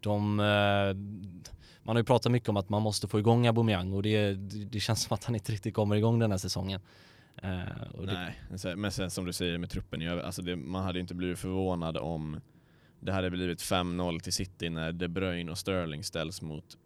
de 0.01 0.41
eh, 0.41 0.95
man 1.83 1.97
har 1.97 2.01
ju 2.01 2.05
pratat 2.05 2.33
mycket 2.33 2.49
om 2.49 2.57
att 2.57 2.69
man 2.69 2.83
måste 2.83 3.09
få 3.09 3.19
igång 3.19 3.47
Aubameyang 3.47 3.93
och 3.93 4.03
det, 4.03 4.33
det 4.65 4.81
känns 4.81 5.03
som 5.03 5.15
att 5.15 5.25
han 5.25 5.35
inte 5.35 5.53
riktigt 5.53 5.75
kommer 5.75 5.97
igång 5.97 6.19
den 6.19 6.31
här 6.31 6.39
säsongen. 6.39 6.81
Eh, 7.43 7.51
Nej, 7.99 8.39
det... 8.63 8.77
men 8.77 8.93
sen 8.93 9.11
som 9.11 9.25
du 9.25 9.33
säger 9.33 9.59
med 9.59 9.71
truppen 9.71 10.03
i 10.03 10.09
övrigt, 10.09 10.25
alltså 10.25 10.43
det, 10.43 10.57
man 10.57 10.83
hade 10.83 11.01
inte 11.01 11.15
blivit 11.15 11.39
förvånad 11.39 11.97
om 11.97 12.41
det 13.01 13.13
hade 13.13 13.31
blivit 13.31 13.61
5-0 13.61 14.21
till 14.21 14.33
City 14.33 14.71
när 14.71 14.93
De 14.93 15.09
Bruyne 15.09 15.51
och 15.51 15.59
Sterling 15.59 16.05
ställs 16.05 16.43
mot 16.43 16.77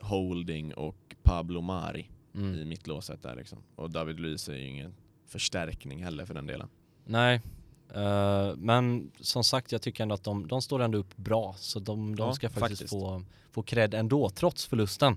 Holding 0.00 0.74
och 0.74 1.16
Pablo 1.22 1.60
Mari 1.60 2.10
mm. 2.34 2.54
i 2.54 2.64
mittlåset 2.64 3.22
där 3.22 3.36
liksom. 3.36 3.58
Och 3.76 3.90
David 3.90 4.20
Luiz 4.20 4.48
är 4.48 4.54
ju 4.54 4.66
ingen 4.66 4.94
förstärkning 5.26 6.04
heller 6.04 6.26
för 6.26 6.34
den 6.34 6.46
delen. 6.46 6.68
Nej, 7.04 7.40
uh, 7.96 8.56
men 8.56 9.10
som 9.20 9.44
sagt 9.44 9.72
jag 9.72 9.82
tycker 9.82 10.02
ändå 10.02 10.14
att 10.14 10.24
de, 10.24 10.48
de 10.48 10.62
står 10.62 10.82
ändå 10.82 10.98
upp 10.98 11.16
bra 11.16 11.54
så 11.58 11.80
de, 11.80 12.16
de 12.16 12.26
ja, 12.26 12.34
ska 12.34 12.48
faktiskt, 12.48 12.60
faktiskt, 12.60 12.90
få, 12.90 13.24
få 13.50 13.62
cred 13.62 13.94
ändå 13.94 14.30
trots 14.30 14.66
förlusten. 14.66 15.16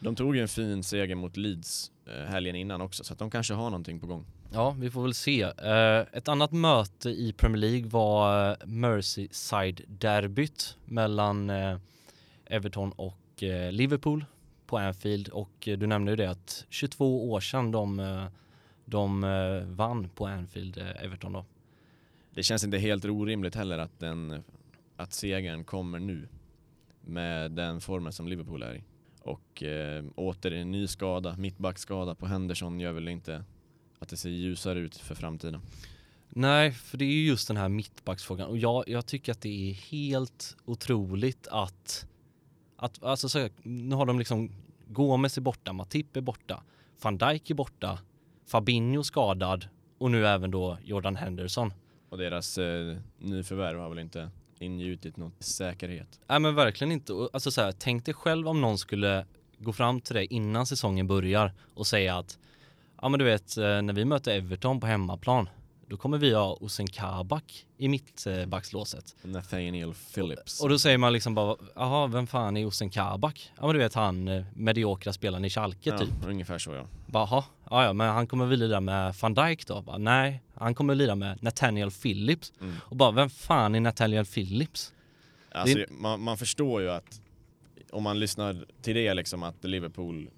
De 0.00 0.16
tog 0.16 0.36
ju 0.36 0.42
en 0.42 0.48
fin 0.48 0.82
seger 0.82 1.14
mot 1.14 1.36
Leeds 1.36 1.90
uh, 2.08 2.14
helgen 2.14 2.56
innan 2.56 2.80
också 2.80 3.04
så 3.04 3.12
att 3.12 3.18
de 3.18 3.30
kanske 3.30 3.54
har 3.54 3.70
någonting 3.70 4.00
på 4.00 4.06
gång. 4.06 4.26
Ja, 4.52 4.70
vi 4.70 4.90
får 4.90 5.02
väl 5.02 5.14
se. 5.14 5.44
Uh, 5.44 5.50
ett 6.12 6.28
annat 6.28 6.52
möte 6.52 7.10
i 7.10 7.32
Premier 7.32 7.60
League 7.60 7.88
var 7.88 8.56
Merseyside-derbyt 8.64 10.76
mellan 10.84 11.50
Everton 12.46 12.92
och 12.92 13.42
Liverpool 13.70 14.24
på 14.68 14.78
Anfield 14.78 15.28
och 15.28 15.50
du 15.60 15.86
nämnde 15.86 16.12
ju 16.12 16.16
det 16.16 16.30
att 16.30 16.66
22 16.68 17.30
år 17.30 17.40
sedan 17.40 17.70
de, 17.70 18.00
eh, 18.00 18.24
de 18.84 19.24
eh, 19.24 19.62
vann 19.62 20.08
på 20.08 20.26
Anfield, 20.26 20.78
eh, 20.78 21.04
Everton 21.04 21.32
då. 21.32 21.44
Det 22.34 22.42
känns 22.42 22.64
inte 22.64 22.78
helt 22.78 23.04
orimligt 23.04 23.54
heller 23.54 23.78
att, 23.78 23.98
den, 23.98 24.42
att 24.96 25.12
segern 25.12 25.64
kommer 25.64 25.98
nu 25.98 26.28
med 27.00 27.50
den 27.50 27.80
formen 27.80 28.12
som 28.12 28.28
Liverpool 28.28 28.62
är 28.62 28.74
i. 28.74 28.82
Och 29.20 29.62
eh, 29.62 30.04
åter 30.14 30.52
en 30.52 30.70
ny 30.70 30.86
skada, 30.86 31.36
mittbackskada 31.36 32.14
på 32.14 32.26
Henderson 32.26 32.80
gör 32.80 32.92
väl 32.92 33.08
inte 33.08 33.44
att 33.98 34.08
det 34.08 34.16
ser 34.16 34.30
ljusare 34.30 34.78
ut 34.78 34.96
för 34.96 35.14
framtiden. 35.14 35.60
Nej, 36.28 36.72
för 36.72 36.98
det 36.98 37.04
är 37.04 37.12
ju 37.12 37.26
just 37.26 37.48
den 37.48 37.56
här 37.56 37.68
mittbacksfrågan 37.68 38.48
och 38.48 38.58
jag, 38.58 38.84
jag 38.86 39.06
tycker 39.06 39.32
att 39.32 39.40
det 39.40 39.70
är 39.70 39.72
helt 39.72 40.56
otroligt 40.64 41.48
att 41.50 42.07
att, 42.78 43.02
alltså 43.02 43.28
så, 43.28 43.48
nu 43.62 43.94
har 43.94 44.06
de 44.06 44.18
liksom 44.18 44.50
Gomes 44.86 45.36
är 45.36 45.42
borta, 45.42 45.72
Matip 45.72 46.16
är 46.16 46.20
borta, 46.20 46.62
van 47.02 47.18
Dijk 47.18 47.50
är 47.50 47.54
borta, 47.54 47.98
Fabinho 48.46 49.02
skadad 49.02 49.68
och 49.98 50.10
nu 50.10 50.26
även 50.26 50.50
då 50.50 50.78
Jordan 50.84 51.16
Henderson. 51.16 51.72
Och 52.08 52.18
deras 52.18 52.58
eh, 52.58 52.96
nyförvärv 53.18 53.80
har 53.80 53.88
väl 53.88 53.98
inte 53.98 54.30
ingjutit 54.58 55.16
något 55.16 55.42
säkerhet? 55.42 56.20
Nej 56.26 56.40
men 56.40 56.54
verkligen 56.54 56.92
inte. 56.92 57.28
Alltså 57.32 57.50
så 57.50 57.60
här, 57.60 57.72
tänk 57.72 58.04
dig 58.04 58.14
själv 58.14 58.48
om 58.48 58.60
någon 58.60 58.78
skulle 58.78 59.26
gå 59.58 59.72
fram 59.72 60.00
till 60.00 60.14
dig 60.14 60.26
innan 60.30 60.66
säsongen 60.66 61.06
börjar 61.06 61.52
och 61.74 61.86
säga 61.86 62.18
att 62.18 62.38
ja 63.02 63.08
men 63.08 63.18
du 63.18 63.24
vet 63.24 63.56
eh, 63.56 63.82
när 63.82 63.92
vi 63.92 64.04
möter 64.04 64.36
Everton 64.36 64.80
på 64.80 64.86
hemmaplan 64.86 65.48
då 65.88 65.96
kommer 65.96 66.18
vi 66.18 66.34
ha 66.34 66.58
Osen 66.60 66.86
Kabak 66.86 67.66
i 67.76 67.88
mittbackslåset. 67.88 69.16
Nathaniel 69.22 69.94
Phillips. 70.14 70.60
Och 70.60 70.68
då 70.68 70.78
säger 70.78 70.98
man 70.98 71.12
liksom 71.12 71.34
bara, 71.34 71.56
jaha, 71.74 72.06
vem 72.06 72.26
fan 72.26 72.56
är 72.56 72.66
Osen 72.66 72.90
Kabak? 72.90 73.52
Ja 73.56 73.66
men 73.66 73.72
du 73.72 73.78
vet 73.78 73.94
han 73.94 74.28
eh, 74.28 74.44
mediokra 74.54 75.12
spelaren 75.12 75.44
i 75.44 75.50
Schalke 75.50 75.90
ja, 75.90 75.98
typ. 75.98 76.08
Ungefär 76.26 76.58
så 76.58 76.72
ja. 76.72 76.86
Jaha, 77.12 77.44
ja, 77.70 77.84
ja 77.84 77.92
men 77.92 78.08
han 78.08 78.26
kommer 78.26 78.46
väl 78.46 78.58
lira 78.58 78.80
med 78.80 79.14
van 79.20 79.34
Dijk 79.34 79.66
då? 79.66 79.82
Bara, 79.82 79.98
Nej, 79.98 80.42
han 80.54 80.74
kommer 80.74 80.94
lira 80.94 81.14
med 81.14 81.42
Nathaniel 81.42 81.90
Phillips. 81.90 82.52
Mm. 82.60 82.74
Och 82.80 82.96
bara, 82.96 83.10
vem 83.10 83.30
fan 83.30 83.74
är 83.74 83.80
Nathaniel 83.80 84.26
Phillips? 84.26 84.92
Alltså, 85.52 85.78
man, 85.90 86.20
man 86.20 86.38
förstår 86.38 86.82
ju 86.82 86.90
att 86.90 87.20
om 87.90 88.02
man 88.02 88.18
lyssnar 88.18 88.66
till 88.82 88.94
det 88.94 89.14
liksom 89.14 89.42
att 89.42 89.64
Liverpool 89.64 90.30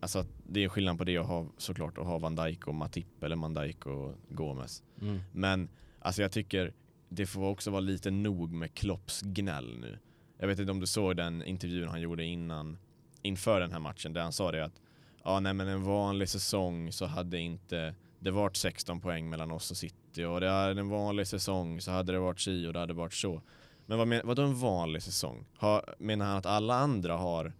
Alltså 0.00 0.24
det 0.46 0.64
är 0.64 0.68
skillnad 0.68 0.98
på 0.98 1.04
det 1.04 1.18
att 1.18 1.26
ha 1.26 1.46
såklart 1.56 1.98
att 1.98 2.06
ha 2.06 2.18
Van 2.18 2.36
Dijk 2.36 2.66
och 2.66 2.74
Matip 2.74 3.22
eller 3.22 3.36
Van 3.36 3.54
Dijk 3.54 3.86
och 3.86 4.14
Gomes. 4.28 4.82
Mm. 5.00 5.20
Men 5.32 5.68
alltså 5.98 6.22
jag 6.22 6.32
tycker 6.32 6.72
det 7.08 7.26
får 7.26 7.44
också 7.44 7.70
vara 7.70 7.80
lite 7.80 8.10
nog 8.10 8.52
med 8.52 8.74
Klopps 8.74 9.22
gnäll 9.22 9.78
nu. 9.78 9.98
Jag 10.38 10.46
vet 10.46 10.58
inte 10.58 10.72
om 10.72 10.80
du 10.80 10.86
såg 10.86 11.16
den 11.16 11.42
intervjun 11.42 11.88
han 11.88 12.00
gjorde 12.00 12.24
innan 12.24 12.78
inför 13.22 13.60
den 13.60 13.72
här 13.72 13.80
matchen 13.80 14.12
där 14.12 14.22
han 14.22 14.32
sa 14.32 14.52
det 14.52 14.64
att 14.64 14.80
ja 15.24 15.40
nej 15.40 15.54
men 15.54 15.68
en 15.68 15.84
vanlig 15.84 16.28
säsong 16.28 16.92
så 16.92 17.06
hade 17.06 17.38
inte 17.38 17.94
det 18.18 18.30
varit 18.30 18.56
16 18.56 19.00
poäng 19.00 19.30
mellan 19.30 19.50
oss 19.50 19.70
och 19.70 19.76
City 19.76 20.24
och 20.24 20.40
det 20.40 20.48
är 20.48 20.70
en 20.70 20.88
vanlig 20.88 21.26
säsong 21.26 21.80
så 21.80 21.90
hade 21.90 22.12
det 22.12 22.18
varit 22.18 22.40
si 22.40 22.66
och 22.66 22.72
det 22.72 22.78
hade 22.78 22.94
varit 22.94 23.14
så. 23.14 23.42
Men 23.86 23.98
vad, 23.98 24.08
men, 24.08 24.20
vad 24.24 24.36
då 24.36 24.42
en 24.42 24.58
vanlig 24.58 25.02
säsong? 25.02 25.46
Har, 25.56 25.94
menar 25.98 26.26
han 26.26 26.36
att 26.36 26.46
alla 26.46 26.74
andra 26.74 27.16
har 27.16 27.52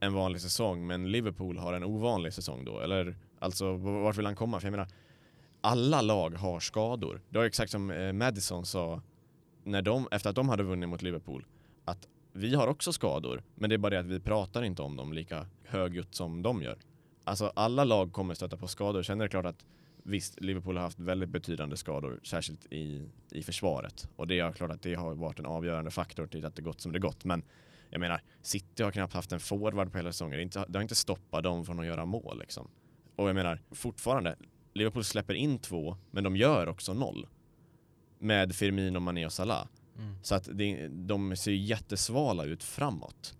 en 0.00 0.12
vanlig 0.12 0.40
säsong 0.40 0.86
men 0.86 1.12
Liverpool 1.12 1.58
har 1.58 1.72
en 1.72 1.84
ovanlig 1.84 2.32
säsong 2.32 2.64
då? 2.64 2.80
Eller 2.80 3.16
alltså 3.38 3.72
vart 3.76 4.18
vill 4.18 4.26
han 4.26 4.36
komma? 4.36 4.60
För 4.60 4.66
jag 4.66 4.70
menar, 4.72 4.88
alla 5.60 6.00
lag 6.00 6.34
har 6.34 6.60
skador. 6.60 7.20
Det 7.28 7.38
var 7.38 7.44
exakt 7.44 7.72
som 7.72 7.90
eh, 7.90 8.12
Madison 8.12 8.66
sa 8.66 9.02
när 9.64 9.82
de, 9.82 10.08
efter 10.10 10.30
att 10.30 10.36
de 10.36 10.48
hade 10.48 10.62
vunnit 10.62 10.88
mot 10.88 11.02
Liverpool 11.02 11.46
att 11.84 12.08
vi 12.32 12.54
har 12.54 12.66
också 12.66 12.92
skador 12.92 13.42
men 13.54 13.70
det 13.70 13.76
är 13.76 13.78
bara 13.78 13.90
det 13.90 14.00
att 14.00 14.06
vi 14.06 14.20
pratar 14.20 14.62
inte 14.62 14.82
om 14.82 14.96
dem 14.96 15.12
lika 15.12 15.46
högljutt 15.64 16.14
som 16.14 16.42
de 16.42 16.62
gör. 16.62 16.78
Alltså 17.24 17.52
alla 17.54 17.84
lag 17.84 18.12
kommer 18.12 18.34
stöta 18.34 18.56
på 18.56 18.68
skador. 18.68 19.02
Sen 19.02 19.20
är 19.20 19.24
det 19.24 19.30
klart 19.30 19.46
att 19.46 19.64
visst, 20.02 20.40
Liverpool 20.40 20.76
har 20.76 20.84
haft 20.84 21.00
väldigt 21.00 21.28
betydande 21.28 21.76
skador, 21.76 22.20
särskilt 22.22 22.72
i, 22.72 23.08
i 23.30 23.42
försvaret. 23.42 24.08
Och 24.16 24.26
det 24.26 24.38
är 24.38 24.52
klart 24.52 24.70
att 24.70 24.82
det 24.82 24.94
har 24.94 25.14
varit 25.14 25.38
en 25.38 25.46
avgörande 25.46 25.90
faktor 25.90 26.26
till 26.26 26.44
att 26.44 26.56
det 26.56 26.62
gått 26.62 26.80
som 26.80 26.92
det 26.92 26.98
gått. 26.98 27.24
Men 27.24 27.42
jag 27.90 28.00
menar, 28.00 28.22
City 28.42 28.82
har 28.82 28.90
knappt 28.90 29.12
haft 29.12 29.32
en 29.32 29.40
forward 29.40 29.92
på 29.92 29.98
hela 29.98 30.12
säsongen. 30.12 30.36
Det, 30.36 30.42
inte, 30.42 30.64
det 30.68 30.78
har 30.78 30.82
inte 30.82 30.94
stoppat 30.94 31.44
dem 31.44 31.64
från 31.64 31.80
att 31.80 31.86
göra 31.86 32.04
mål 32.04 32.38
liksom. 32.38 32.70
Och 33.16 33.28
jag 33.28 33.34
menar, 33.34 33.62
fortfarande, 33.70 34.36
Liverpool 34.74 35.04
släpper 35.04 35.34
in 35.34 35.58
två, 35.58 35.96
men 36.10 36.24
de 36.24 36.36
gör 36.36 36.66
också 36.66 36.94
noll. 36.94 37.26
Med 38.18 38.54
Firmino, 38.54 39.00
Mané 39.00 39.26
och 39.26 39.32
Salah. 39.32 39.66
Mm. 39.98 40.14
Så 40.22 40.34
att 40.34 40.48
det, 40.52 40.88
de 40.88 41.36
ser 41.36 41.50
ju 41.50 41.56
jättesvala 41.56 42.44
ut 42.44 42.64
framåt. 42.64 43.34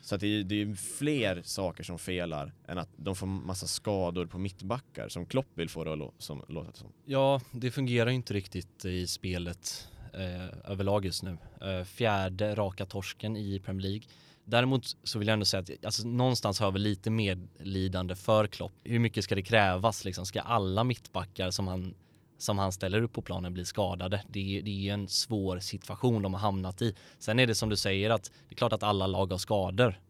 Så 0.00 0.14
att 0.14 0.20
det, 0.20 0.26
är, 0.26 0.44
det 0.44 0.62
är 0.62 0.74
fler 0.74 1.42
saker 1.42 1.84
som 1.84 1.98
felar 1.98 2.52
än 2.66 2.78
att 2.78 2.88
de 2.96 3.16
får 3.16 3.26
massa 3.26 3.66
skador 3.66 4.26
på 4.26 4.38
mittbackar 4.38 5.08
som 5.08 5.26
Klopp 5.26 5.46
vill 5.54 5.68
få 5.68 5.84
det 5.84 5.92
att 5.92 5.98
låta 5.98 6.72
som. 6.72 6.92
Ja, 7.04 7.40
det 7.52 7.70
fungerar 7.70 8.10
ju 8.10 8.16
inte 8.16 8.34
riktigt 8.34 8.84
i 8.84 9.06
spelet 9.06 9.88
eh, 10.18 10.70
överlag 10.72 11.04
just 11.04 11.22
nu. 11.22 11.38
Eh, 11.60 11.84
fjärde 11.84 12.54
raka 12.54 12.86
torsken 12.86 13.36
i 13.36 13.58
Premier 13.64 13.82
League. 13.88 14.02
Däremot 14.44 14.96
så 15.04 15.18
vill 15.18 15.28
jag 15.28 15.32
ändå 15.32 15.44
säga 15.46 15.60
att 15.60 15.84
alltså, 15.84 16.08
någonstans 16.08 16.60
har 16.60 16.72
vi 16.72 16.78
lite 16.78 17.10
medlidande 17.10 18.14
för 18.14 18.46
Klopp. 18.46 18.72
Hur 18.84 18.98
mycket 18.98 19.24
ska 19.24 19.34
det 19.34 19.42
krävas 19.42 20.04
liksom? 20.04 20.26
Ska 20.26 20.40
alla 20.40 20.84
mittbackar 20.84 21.50
som 21.50 21.68
han, 21.68 21.94
som 22.38 22.58
han 22.58 22.72
ställer 22.72 23.02
upp 23.02 23.12
på 23.12 23.22
planen 23.22 23.52
bli 23.54 23.64
skadade? 23.64 24.22
Det, 24.28 24.58
är- 24.58 24.62
det 24.62 24.88
är 24.88 24.94
en 24.94 25.08
svår 25.08 25.58
situation 25.58 26.22
de 26.22 26.34
har 26.34 26.40
hamnat 26.40 26.82
i. 26.82 26.94
Sen 27.18 27.38
är 27.38 27.46
det 27.46 27.54
som 27.54 27.68
du 27.68 27.76
säger 27.76 28.10
att 28.10 28.24
det 28.48 28.54
är 28.54 28.56
klart 28.56 28.72
att 28.72 28.82
alla 28.82 29.06
lag 29.06 29.30
har 29.30 29.38
skador. 29.38 30.00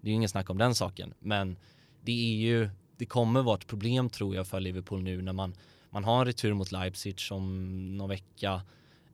Det 0.00 0.08
är 0.08 0.10
ju 0.10 0.16
ingen 0.16 0.28
snack 0.28 0.50
om 0.50 0.58
den 0.58 0.74
saken. 0.74 1.14
Men 1.18 1.56
det 2.02 2.12
är 2.12 2.36
ju, 2.36 2.70
det 2.96 3.06
kommer 3.06 3.42
vara 3.42 3.56
ett 3.56 3.66
problem 3.66 4.10
tror 4.10 4.34
jag 4.36 4.46
för 4.46 4.60
Liverpool 4.60 5.02
nu 5.02 5.22
när 5.22 5.32
man, 5.32 5.54
man 5.90 6.04
har 6.04 6.20
en 6.20 6.26
retur 6.26 6.54
mot 6.54 6.72
Leipzig 6.72 7.16
om 7.30 7.96
någon 7.96 8.08
vecka. 8.08 8.62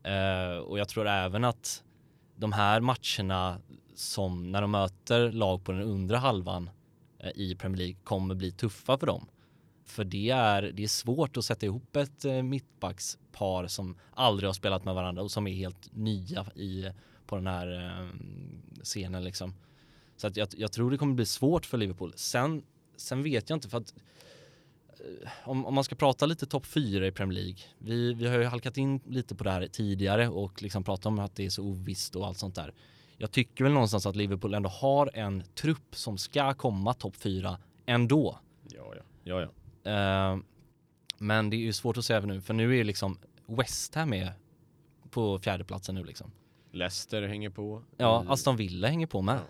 Eh, 0.03 0.59
och 0.59 0.79
jag 0.79 0.89
tror 0.89 1.09
även 1.09 1.45
att 1.45 1.83
de 2.37 2.53
här 2.53 2.81
matcherna 2.81 3.61
som 3.95 4.53
när 4.53 4.61
de 4.61 4.71
möter 4.71 5.33
lag 5.33 5.65
på 5.65 5.73
den 5.73 5.83
undre 5.83 6.17
halvan 6.17 6.71
eh, 7.19 7.31
i 7.35 7.55
Premier 7.55 7.79
League 7.79 7.97
kommer 8.05 8.35
bli 8.35 8.53
tuffa 8.53 8.99
för 8.99 9.07
dem. 9.07 9.29
För 9.85 10.05
det 10.05 10.31
är, 10.31 10.63
det 10.63 10.83
är 10.83 10.89
svårt 10.89 11.37
att 11.37 11.45
sätta 11.45 11.67
ihop 11.67 11.97
ett 11.97 12.25
eh, 12.25 12.43
mittbackspar 12.43 13.67
som 13.67 13.97
aldrig 14.15 14.49
har 14.49 14.55
spelat 14.55 14.85
med 14.85 14.95
varandra 14.95 15.23
och 15.23 15.31
som 15.31 15.47
är 15.47 15.53
helt 15.53 15.95
nya 15.95 16.47
i, 16.55 16.91
på 17.27 17.37
den 17.37 17.47
här 17.47 17.87
eh, 17.87 18.09
scenen 18.83 19.25
liksom. 19.25 19.55
Så 20.17 20.27
att 20.27 20.37
jag, 20.37 20.49
jag 20.57 20.73
tror 20.73 20.91
det 20.91 20.99
kommer 20.99 21.15
bli 21.15 21.27
svårt 21.27 21.67
för 21.67 21.79
Liverpool. 21.79 22.13
Sen, 22.17 22.63
sen 22.97 23.23
vet 23.23 23.51
jag 23.51 23.57
inte 23.57 23.69
för 23.69 23.79
att 23.79 23.95
eh, 23.97 24.03
om, 25.45 25.67
om 25.67 25.75
man 25.75 25.85
ska 25.85 25.95
prata 25.95 26.27
lite 26.27 26.47
topp 26.47 26.67
fyra 26.67 27.07
i 27.07 27.13
Premier 27.13 27.43
League. 27.43 27.59
Vi, 27.79 28.15
vi 28.15 28.27
har 28.27 28.39
ju 28.39 28.45
halkat 28.45 28.77
in 28.77 29.01
lite 29.07 29.35
på 29.35 29.45
det 29.45 29.51
här 29.51 29.67
tidigare 29.67 30.29
och 30.29 30.63
liksom 30.63 30.85
pratat 30.85 31.07
om 31.07 31.19
att 31.19 31.37
det 31.37 31.47
är 31.47 31.51
så 31.51 31.63
ovisst 31.63 32.17
och 32.17 32.27
allt 32.27 32.39
sånt 32.39 32.55
där. 32.55 32.75
Jag 33.17 33.31
tycker 33.31 33.65
väl 33.65 33.73
någonstans 33.73 34.07
att 34.07 34.17
Liverpool 34.17 34.55
ändå 34.55 34.69
har 34.69 35.11
en 35.15 35.43
trupp 35.55 35.97
som 35.97 36.19
ska 36.19 36.55
komma 36.55 36.95
topp 36.95 37.17
fyra 37.17 37.59
ändå. 37.87 38.39
Ja, 38.69 38.95
ja. 38.97 39.03
ja, 39.25 39.49
ja. 39.83 40.33
Eh, 40.33 40.39
men 41.19 41.51
det 41.51 41.57
är 41.57 41.59
ju 41.59 41.73
svårt 41.73 41.97
att 41.97 42.05
säga 42.05 42.21
nu 42.21 42.41
för 42.41 42.55
nu 42.55 42.71
är 42.71 42.77
ju 42.77 42.85
liksom 42.85 43.19
West 43.47 43.95
Ham 43.95 44.11
med 44.11 44.33
på 45.11 45.39
fjärdeplatsen 45.39 45.95
nu 45.95 46.05
liksom. 46.05 46.33
Leicester 46.73 47.23
hänger 47.23 47.51
på. 47.51 47.83
Ja, 47.97 48.25
Aston 48.29 48.57
Villa 48.57 48.89
hänger 48.89 49.07
på 49.07 49.23
med. 49.23 49.35
Ja. 49.35 49.41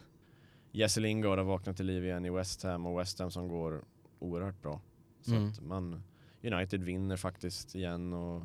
Jesse 0.73 1.01
Lingard 1.01 1.39
har 1.39 1.45
vaknat 1.45 1.77
till 1.77 1.87
liv 1.87 2.05
igen 2.05 2.25
i 2.25 2.31
West 2.31 2.63
Ham 2.63 2.87
och 2.87 3.01
West 3.01 3.19
Ham 3.19 3.31
som 3.31 3.49
går 3.49 3.85
oerhört 4.19 4.63
bra. 4.63 4.81
Så 5.23 5.31
Mm. 5.35 5.49
att 5.49 5.61
man, 5.61 6.03
United 6.43 6.83
vinner 6.83 7.17
faktiskt 7.17 7.75
igen 7.75 8.13
och 8.13 8.43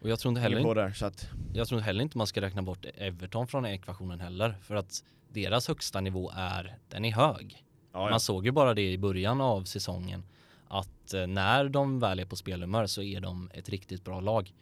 Och 0.00 0.08
jag 0.08 0.18
tror 0.18 0.30
inte 0.30 0.40
heller 0.40 0.74
där. 0.74 0.90
Så 0.92 1.06
att, 1.06 1.28
Jag 1.54 1.68
tror 1.68 1.80
heller 1.80 2.02
inte 2.02 2.18
man 2.18 2.26
ska 2.26 2.40
räkna 2.40 2.62
bort 2.62 2.86
Everton 2.94 3.46
från 3.46 3.66
ekvationen 3.66 4.20
heller. 4.20 4.56
För 4.62 4.74
att 4.74 5.04
deras 5.28 5.68
högsta 5.68 6.00
nivå 6.00 6.32
är, 6.36 6.76
den 6.88 7.04
är 7.04 7.12
hög. 7.12 7.64
ja, 7.92 8.04
ja. 8.04 8.10
Man 8.10 8.20
såg 8.20 8.44
ju 8.46 8.52
bara 8.52 8.74
det 8.74 8.92
i 8.92 8.98
början 8.98 9.40
av 9.40 9.64
säsongen. 9.64 10.22
Att 10.68 11.14
eh, 11.14 11.26
när 11.26 11.68
de 11.68 12.00
väl 12.00 12.20
är 12.20 12.24
på 12.24 12.36
spelhumör 12.36 12.86
så 12.86 13.02
är 13.02 13.20
de 13.20 13.50
ett 13.54 13.68
riktigt 13.68 14.04
bra 14.04 14.20
lag. 14.20 14.54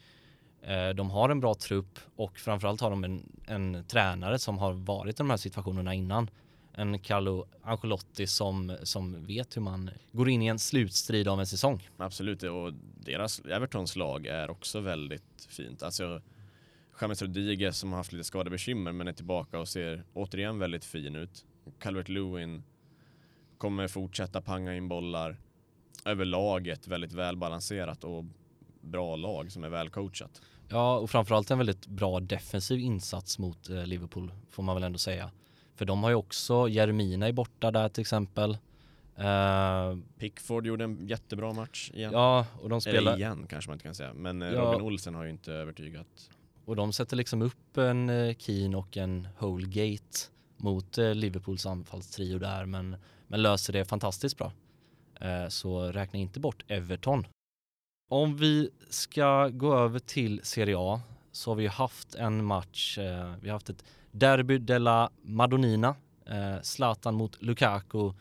Eh, 0.62 0.88
de 0.88 1.10
har 1.10 1.28
en 1.28 1.40
bra 1.40 1.54
trupp 1.54 1.98
och 2.16 2.38
framförallt 2.38 2.80
har 2.80 2.90
de 2.90 3.04
en, 3.04 3.32
en 3.46 3.84
tränare 3.88 4.38
som 4.38 4.58
har 4.58 4.72
varit 4.72 5.14
i 5.14 5.18
de 5.18 5.30
här 5.30 5.36
situationerna 5.36 5.94
innan. 5.94 6.30
En 6.72 6.98
Carlo 6.98 7.46
Ancelotti 7.62 8.26
som, 8.26 8.76
som 8.82 9.26
vet 9.26 9.56
hur 9.56 9.62
man 9.62 9.90
går 10.12 10.28
in 10.28 10.42
i 10.42 10.46
en 10.46 10.58
slutstrid 10.58 11.28
av 11.28 11.40
en 11.40 11.46
säsong. 11.46 11.88
Absolut, 11.96 12.42
och 12.42 12.72
deras 13.04 13.40
Evertons 13.40 13.96
lag 13.96 14.26
är 14.26 14.50
också 14.50 14.80
väldigt 14.80 15.46
fint. 15.48 15.82
Alltså 15.82 16.22
James 17.00 17.22
Rodriguez 17.22 17.78
som 17.78 17.90
har 17.90 17.96
haft 17.96 18.12
lite 18.12 18.24
skadebekymmer 18.24 18.92
men 18.92 19.08
är 19.08 19.12
tillbaka 19.12 19.58
och 19.58 19.68
ser 19.68 20.04
återigen 20.12 20.58
väldigt 20.58 20.84
fin 20.84 21.16
ut. 21.16 21.44
Calvert 21.78 22.08
Lewin 22.08 22.62
kommer 23.58 23.88
fortsätta 23.88 24.40
panga 24.40 24.74
in 24.74 24.88
bollar. 24.88 25.36
Överlag 26.04 26.68
ett 26.68 26.88
väldigt 26.88 27.12
välbalanserat 27.12 28.04
och 28.04 28.24
bra 28.80 29.16
lag 29.16 29.52
som 29.52 29.64
är 29.64 29.68
välcoachat. 29.68 30.42
Ja, 30.68 30.96
och 30.98 31.10
framförallt 31.10 31.50
en 31.50 31.58
väldigt 31.58 31.86
bra 31.86 32.20
defensiv 32.20 32.80
insats 32.80 33.38
mot 33.38 33.68
eh, 33.68 33.86
Liverpool 33.86 34.32
får 34.50 34.62
man 34.62 34.76
väl 34.76 34.84
ändå 34.84 34.98
säga. 34.98 35.30
För 35.80 35.84
de 35.84 36.02
har 36.02 36.10
ju 36.10 36.16
också, 36.16 36.68
Jeremina 36.68 37.28
är 37.28 37.32
borta 37.32 37.70
där 37.70 37.88
till 37.88 38.00
exempel. 38.00 38.58
Eh, 39.16 39.96
Pickford 40.18 40.66
gjorde 40.66 40.84
en 40.84 41.06
jättebra 41.06 41.52
match 41.52 41.90
igen. 41.94 42.12
ja, 42.12 42.46
och 42.62 42.68
de 42.68 42.72
Eller 42.72 42.80
spelar, 42.80 43.16
igen 43.16 43.46
kanske 43.48 43.70
man 43.70 43.74
inte 43.74 43.82
kan 43.84 43.94
säga. 43.94 44.12
Men 44.14 44.42
eh, 44.42 44.48
Ja. 44.48 44.60
Robin 44.60 44.80
Olsen 44.80 45.14
har 45.14 45.24
ju 45.24 45.30
inte 45.30 45.52
övertygat. 45.52 46.30
och 46.64 46.76
de 46.76 46.92
sätter 46.92 47.16
liksom 47.16 47.42
upp 47.42 47.76
en 47.76 48.10
eh, 48.10 48.34
Keane 48.36 48.76
och 48.76 48.96
en 48.96 49.28
Holgate 49.38 50.18
mot 50.56 50.96
Liverpools 50.96 51.66
anfallstrio 51.66 52.38
där 52.38 52.66
men, 52.66 52.96
men 53.26 53.42
löser 53.42 53.72
det 53.72 53.84
fantastiskt 53.84 54.38
bra. 54.38 54.52
Eh, 55.20 55.48
så 55.48 55.92
räkna 55.92 56.18
inte 56.18 56.40
bort 56.40 56.64
Everton. 56.68 57.26
Om 58.10 58.36
vi 58.36 58.70
ska 58.90 59.48
gå 59.48 59.74
över 59.78 59.98
till 59.98 60.40
Serie 60.42 60.76
A 60.78 61.00
så 61.32 61.50
har 61.50 61.56
vi 61.56 61.66
haft 61.66 62.14
en 62.14 62.44
match, 62.44 62.98
eh, 62.98 63.34
vi 63.40 63.48
har 63.48 63.52
haft 63.52 63.70
ett 63.70 63.84
Derby 64.12 64.58
della 64.58 65.10
Madonina, 65.22 65.96
eh, 66.26 66.60
Zlatan 66.62 67.14
mot 67.14 67.42
Lukaku, 67.42 68.12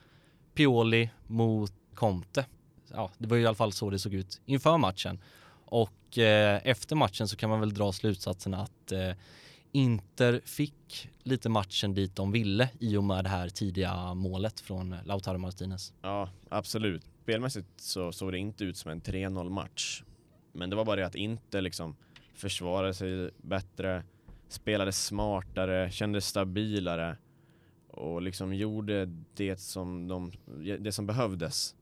Pioli 0.53 1.09
mot 1.27 1.73
Conte. 1.93 2.45
Ja, 2.93 3.11
det 3.17 3.27
var 3.27 3.37
ju 3.37 3.43
i 3.43 3.45
alla 3.45 3.55
fall 3.55 3.71
så 3.71 3.89
det 3.89 3.99
såg 3.99 4.13
ut 4.13 4.41
inför 4.45 4.77
matchen. 4.77 5.19
Och 5.65 6.17
eh, 6.17 6.61
efter 6.63 6.95
matchen 6.95 7.27
så 7.27 7.35
kan 7.35 7.49
man 7.49 7.59
väl 7.59 7.73
dra 7.73 7.91
slutsatsen 7.91 8.53
att 8.53 8.91
eh, 8.91 9.11
Inter 9.71 10.41
fick 10.45 11.09
lite 11.23 11.49
matchen 11.49 11.93
dit 11.93 12.15
de 12.15 12.31
ville 12.31 12.69
i 12.79 12.97
och 12.97 13.03
med 13.03 13.25
det 13.25 13.29
här 13.29 13.49
tidiga 13.49 14.13
målet 14.13 14.59
från 14.59 14.95
Lautaro 15.05 15.37
Martinez. 15.37 15.93
Ja, 16.01 16.29
absolut. 16.49 17.05
Spelmässigt 17.23 17.67
så 17.77 18.11
såg 18.11 18.31
det 18.31 18.37
inte 18.37 18.63
ut 18.63 18.77
som 18.77 18.91
en 18.91 19.01
3-0 19.01 19.49
match. 19.49 20.03
Men 20.51 20.69
det 20.69 20.75
var 20.75 20.85
bara 20.85 20.95
det 20.95 21.05
att 21.05 21.15
Inter 21.15 21.61
liksom 21.61 21.95
Försvarade 22.39 22.93
sig 22.93 23.29
bättre, 23.37 24.03
spelade 24.47 24.91
smartare, 24.91 25.91
kändes 25.91 26.27
stabilare 26.27 27.17
och 27.87 28.21
liksom 28.21 28.53
gjorde 28.53 29.05
det 29.33 29.59
som, 29.59 30.07
de, 30.07 30.31
det 30.79 30.91
som 30.91 31.07
behövdes. 31.07 31.75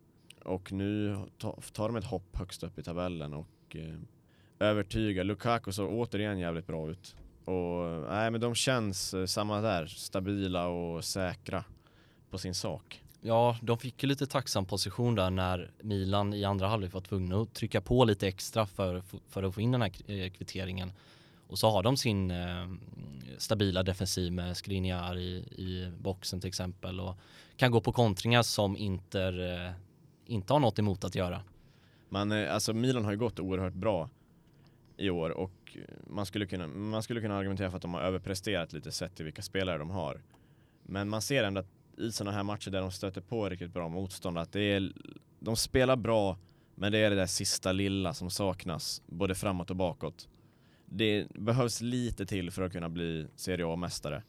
Och 0.45 0.71
nu 0.71 1.17
tar 1.73 1.87
de 1.87 1.95
ett 1.95 2.03
hopp 2.03 2.37
högst 2.37 2.63
upp 2.63 2.79
i 2.79 2.83
tabellen 2.83 3.33
och 3.33 3.75
eh, 3.75 3.95
övertygar. 4.59 5.23
Lukaku 5.23 5.71
såg 5.71 5.91
återigen 5.91 6.39
jävligt 6.39 6.67
bra 6.67 6.89
ut. 6.89 7.15
Och 7.45 8.09
nej 8.09 8.31
men 8.31 8.41
de 8.41 8.55
känns 8.55 9.13
eh, 9.13 9.25
samma 9.25 9.61
där, 9.61 9.85
stabila 9.85 10.67
och 10.67 11.03
säkra 11.03 11.63
på 12.29 12.37
sin 12.37 12.53
sak. 12.53 13.03
Ja, 13.21 13.57
de 13.61 13.77
fick 13.77 14.03
ju 14.03 14.09
lite 14.09 14.27
tacksam 14.27 14.65
position 14.65 15.15
där 15.15 15.29
när 15.29 15.71
Milan 15.81 16.33
i 16.33 16.43
andra 16.43 16.67
halvlek 16.67 16.93
var 16.93 17.01
tvungna 17.01 17.41
att 17.41 17.53
trycka 17.53 17.81
på 17.81 18.05
lite 18.05 18.27
extra 18.27 18.65
för, 18.65 19.01
för 19.29 19.43
att 19.43 19.55
få 19.55 19.61
in 19.61 19.71
den 19.71 19.81
här 19.81 19.91
eh, 20.11 20.31
kvitteringen. 20.31 20.91
Och 21.47 21.59
så 21.59 21.69
har 21.69 21.83
de 21.83 21.97
sin 21.97 22.31
eh, 22.31 22.67
stabila 23.37 23.83
defensiv 23.83 24.33
med 24.33 24.57
Skriniar 24.57 25.17
i, 25.17 25.35
i 25.37 25.91
boxen 25.99 26.39
till 26.39 26.47
exempel 26.47 26.99
och 26.99 27.15
kan 27.57 27.71
gå 27.71 27.81
på 27.81 27.91
kontringar 27.91 28.41
som 28.41 28.77
Inter 28.77 29.65
eh, 29.65 29.71
inte 30.25 30.53
har 30.53 30.59
något 30.59 30.79
emot 30.79 31.03
att 31.03 31.15
göra. 31.15 31.41
Man, 32.09 32.31
eh, 32.31 32.53
alltså 32.53 32.73
Milan 32.73 33.05
har 33.05 33.11
ju 33.11 33.17
gått 33.17 33.39
oerhört 33.39 33.73
bra 33.73 34.09
i 34.97 35.09
år 35.09 35.29
och 35.29 35.77
man 36.07 36.25
skulle, 36.25 36.45
kunna, 36.45 36.67
man 36.67 37.03
skulle 37.03 37.21
kunna 37.21 37.37
argumentera 37.37 37.69
för 37.69 37.75
att 37.77 37.81
de 37.81 37.93
har 37.93 38.01
överpresterat 38.01 38.73
lite 38.73 38.91
sett 38.91 39.15
till 39.15 39.25
vilka 39.25 39.41
spelare 39.41 39.77
de 39.77 39.89
har. 39.89 40.21
Men 40.83 41.09
man 41.09 41.21
ser 41.21 41.43
ändå 41.43 41.59
att 41.59 41.76
i 41.97 42.11
sådana 42.11 42.37
här 42.37 42.43
matcher 42.43 42.71
där 42.71 42.81
de 42.81 42.91
stöter 42.91 43.21
på 43.21 43.49
riktigt 43.49 43.73
bra 43.73 43.89
motstånd 43.89 44.37
att 44.37 44.51
det 44.51 44.61
är, 44.61 44.91
de 45.39 45.55
spelar 45.55 45.95
bra 45.95 46.37
men 46.75 46.91
det 46.91 46.97
är 46.97 47.09
det 47.09 47.15
där 47.15 47.25
sista 47.25 47.71
lilla 47.71 48.13
som 48.13 48.29
saknas 48.29 49.01
både 49.05 49.35
framåt 49.35 49.69
och 49.69 49.75
bakåt. 49.75 50.27
Det 50.85 51.27
behövs 51.29 51.81
lite 51.81 52.25
till 52.25 52.51
för 52.51 52.61
att 52.61 52.71
kunna 52.71 52.89
bli 52.89 53.27
Serie 53.35 53.67
A-mästare. 53.67 54.23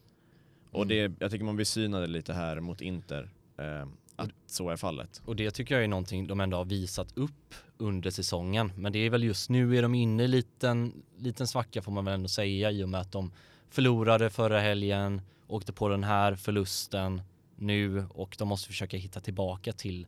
Och 0.70 0.82
mm. 0.82 0.88
det, 0.88 1.24
jag 1.24 1.30
tycker 1.30 1.44
man 1.44 1.56
blir 1.56 1.66
synade 1.66 2.06
lite 2.06 2.32
här 2.32 2.60
mot 2.60 2.80
Inter. 2.80 3.30
Eh, 3.56 3.86
att 4.16 4.30
så 4.46 4.70
är 4.70 4.76
fallet. 4.76 5.22
Och 5.24 5.36
det 5.36 5.50
tycker 5.50 5.74
jag 5.74 5.84
är 5.84 5.88
någonting 5.88 6.26
de 6.26 6.40
ändå 6.40 6.56
har 6.56 6.64
visat 6.64 7.18
upp 7.18 7.54
under 7.78 8.10
säsongen. 8.10 8.72
Men 8.76 8.92
det 8.92 8.98
är 8.98 9.10
väl 9.10 9.24
just 9.24 9.50
nu 9.50 9.78
är 9.78 9.82
de 9.82 9.94
inne 9.94 10.22
i 10.22 10.24
en 10.24 10.30
liten, 10.30 11.02
liten 11.18 11.46
svacka 11.46 11.82
får 11.82 11.92
man 11.92 12.04
väl 12.04 12.14
ändå 12.14 12.28
säga 12.28 12.70
i 12.70 12.84
och 12.84 12.88
med 12.88 13.00
att 13.00 13.12
de 13.12 13.32
förlorade 13.70 14.30
förra 14.30 14.60
helgen, 14.60 15.22
åkte 15.46 15.72
på 15.72 15.88
den 15.88 16.04
här 16.04 16.34
förlusten 16.34 17.22
nu 17.58 18.06
och 18.10 18.36
de 18.38 18.48
måste 18.48 18.68
försöka 18.68 18.96
hitta 18.96 19.20
tillbaka 19.20 19.72
till 19.72 20.06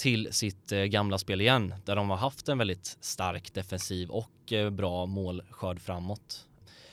till 0.00 0.32
sitt 0.32 0.72
eh, 0.72 0.84
gamla 0.84 1.18
spel 1.18 1.40
igen 1.40 1.74
där 1.84 1.96
de 1.96 2.10
har 2.10 2.16
haft 2.16 2.48
en 2.48 2.58
väldigt 2.58 2.98
stark 3.00 3.54
defensiv 3.54 4.10
och 4.10 4.52
eh, 4.52 4.70
bra 4.70 5.06
målskörd 5.06 5.80
framåt. 5.80 6.48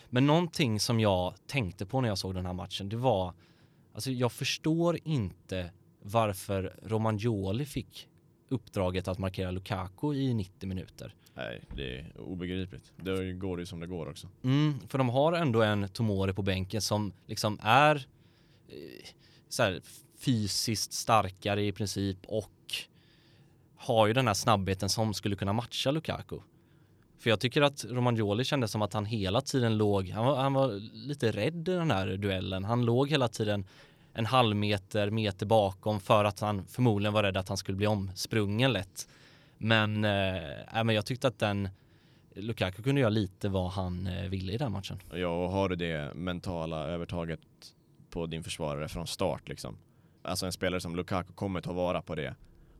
Men 0.09 0.27
någonting 0.27 0.79
som 0.79 0.99
jag 0.99 1.33
tänkte 1.47 1.85
på 1.85 2.01
när 2.01 2.09
jag 2.09 2.17
såg 2.17 2.35
den 2.35 2.45
här 2.45 2.53
matchen, 2.53 2.89
det 2.89 2.97
var 2.97 3.33
alltså 3.93 4.11
jag 4.11 4.31
förstår 4.31 4.99
inte 5.03 5.71
varför 6.01 6.79
Romagnoli 6.83 7.65
fick 7.65 8.07
uppdraget 8.49 9.07
att 9.07 9.17
markera 9.17 9.51
Lukaku 9.51 10.13
i 10.13 10.33
90 10.33 10.69
minuter. 10.69 11.15
Nej, 11.33 11.61
det 11.75 11.99
är 11.99 12.21
obegripligt. 12.21 12.91
Det 12.95 13.33
går 13.33 13.59
ju 13.59 13.65
som 13.65 13.79
det 13.79 13.87
går 13.87 14.09
också. 14.09 14.27
Mm, 14.43 14.79
för 14.87 14.97
de 14.97 15.09
har 15.09 15.33
ändå 15.33 15.61
en 15.61 15.89
Tomori 15.89 16.33
på 16.33 16.41
bänken 16.41 16.81
som 16.81 17.13
liksom 17.25 17.59
är 17.61 17.95
eh, 18.67 18.73
så 19.49 19.63
här, 19.63 19.81
fysiskt 20.19 20.93
starkare 20.93 21.65
i 21.65 21.71
princip 21.71 22.17
och 22.27 22.51
har 23.75 24.07
ju 24.07 24.13
den 24.13 24.27
här 24.27 24.33
snabbheten 24.33 24.89
som 24.89 25.13
skulle 25.13 25.35
kunna 25.35 25.53
matcha 25.53 25.91
Lukaku. 25.91 26.39
För 27.19 27.29
jag 27.29 27.39
tycker 27.39 27.61
att 27.61 27.85
Romagnoli 27.85 28.43
kände 28.43 28.67
som 28.67 28.81
att 28.81 28.93
han 28.93 29.05
hela 29.05 29.41
tiden 29.41 29.77
låg, 29.77 30.09
han 30.09 30.25
var, 30.25 30.35
han 30.35 30.53
var 30.53 30.67
lite 31.07 31.31
rädd 31.31 31.69
i 31.69 31.71
den 31.71 31.91
här 31.91 32.17
duellen. 32.17 32.63
Han 32.63 32.85
låg 32.85 33.09
hela 33.09 33.27
tiden 33.27 33.65
en 34.13 34.25
halv 34.25 34.55
meter, 34.55 35.09
meter 35.09 35.45
bakom 35.45 35.99
för 35.99 36.25
att 36.25 36.39
han 36.39 36.65
förmodligen 36.65 37.13
var 37.13 37.23
rädd 37.23 37.37
att 37.37 37.47
han 37.47 37.57
skulle 37.57 37.77
bli 37.77 37.87
omsprungen 37.87 38.73
lätt. 38.73 39.07
Men, 39.57 40.05
äh, 40.05 40.83
men 40.83 40.89
jag 40.89 41.05
tyckte 41.05 41.27
att 41.27 41.39
den 41.39 41.69
Lukaku 42.35 42.83
kunde 42.83 43.01
göra 43.01 43.09
lite 43.09 43.49
vad 43.49 43.71
han 43.71 44.07
eh, 44.07 44.29
ville 44.29 44.53
i 44.53 44.57
den 44.57 44.71
matchen. 44.71 44.99
Ja, 45.13 45.27
och 45.27 45.51
har 45.51 45.69
du 45.69 45.75
det 45.75 46.13
mentala 46.15 46.87
övertaget 46.87 47.39
på 48.17 48.25
din 48.25 48.43
försvarare 48.43 48.87
från 48.87 49.07
start 49.07 49.49
liksom. 49.49 49.77
Alltså 50.21 50.45
en 50.45 50.51
spelare 50.51 50.81
som 50.81 50.95
Lukaku 50.95 51.33
kommer 51.33 51.61
ta 51.61 51.73
vara 51.73 52.01
på 52.01 52.15
det. 52.15 52.35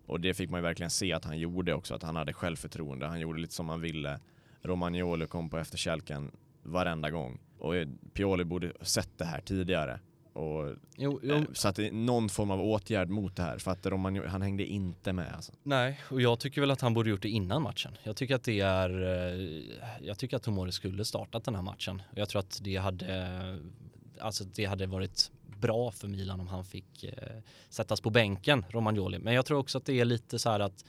Och 0.06 0.19
det 0.19 0.34
fick 0.34 0.50
man 0.50 0.58
ju 0.60 0.63
verkligen 0.63 0.89
se 0.89 1.13
att 1.13 1.26
han 1.26 1.39
gjorde 1.39 1.73
också, 1.73 1.95
att 1.95 2.04
han 2.04 2.15
hade 2.15 2.34
självförtroende. 2.34 3.08
Han 3.08 3.19
gjorde 3.19 3.39
lite 3.39 3.54
som 3.54 3.69
han 3.69 3.82
ville. 3.82 4.19
Romagnoli 4.62 5.28
kom 5.28 5.50
på 5.50 5.58
efterkälken 5.58 6.32
varenda 6.63 7.10
gång. 7.10 7.39
Och 7.60 7.73
Pioli 8.13 8.43
borde 8.43 8.73
sett 8.82 9.17
det 9.17 9.26
här 9.26 9.41
tidigare. 9.41 10.00
Och, 10.34 10.76
jo, 10.97 11.19
jo. 11.23 11.36
Eh, 11.36 11.43
så 11.54 11.67
att 11.67 11.76
det 11.76 11.88
är 11.88 11.91
någon 11.91 12.30
form 12.30 12.52
av 12.52 12.62
åtgärd 12.62 13.10
mot 13.10 13.36
det 13.36 13.43
här. 13.43 13.58
För 13.58 13.71
att 13.71 13.86
Romagnoli, 13.86 14.28
han 14.28 14.41
hängde 14.41 14.65
inte 14.65 15.13
med. 15.13 15.34
Alltså. 15.36 15.54
Nej, 15.63 16.00
och 16.12 16.21
jag 16.21 16.39
tycker 16.39 16.62
väl 16.62 16.71
att 16.71 16.82
han 16.82 16.93
borde 16.93 17.10
gjort 17.10 17.21
det 17.21 17.30
innan 17.30 17.62
matchen. 17.62 17.91
Jag 18.04 18.15
tycker 18.15 18.36
att 18.36 18.43
det 18.43 18.60
är... 18.60 18.89
Eh, 19.04 19.63
jag 20.02 20.17
tycker 20.17 20.38
att 20.38 20.43
Tomori 20.43 20.71
skulle 20.71 21.06
startat 21.06 21.43
den 21.43 21.56
här 21.56 21.62
matchen. 21.62 22.02
Jag 22.15 22.30
tror 22.30 22.39
att 22.39 22.60
det 22.63 22.76
hade... 22.76 23.60
Alltså 24.20 24.44
det 24.44 24.66
hade 24.66 24.88
varit 24.88 25.32
bra 25.60 25.92
för 25.92 26.08
Milan 26.08 26.40
om 26.40 26.48
han 26.48 26.66
fick 26.66 27.04
eh, 27.04 27.38
sättas 27.70 28.02
på 28.02 28.10
bänken, 28.10 28.66
Romagnoli. 28.70 29.20
Men 29.20 29.34
jag 29.34 29.46
tror 29.46 29.58
också 29.58 29.78
att 29.78 29.86
det 29.86 30.00
är 30.00 30.06
lite 30.06 30.40
så 30.40 30.50
här 30.50 30.60
att 30.60 30.86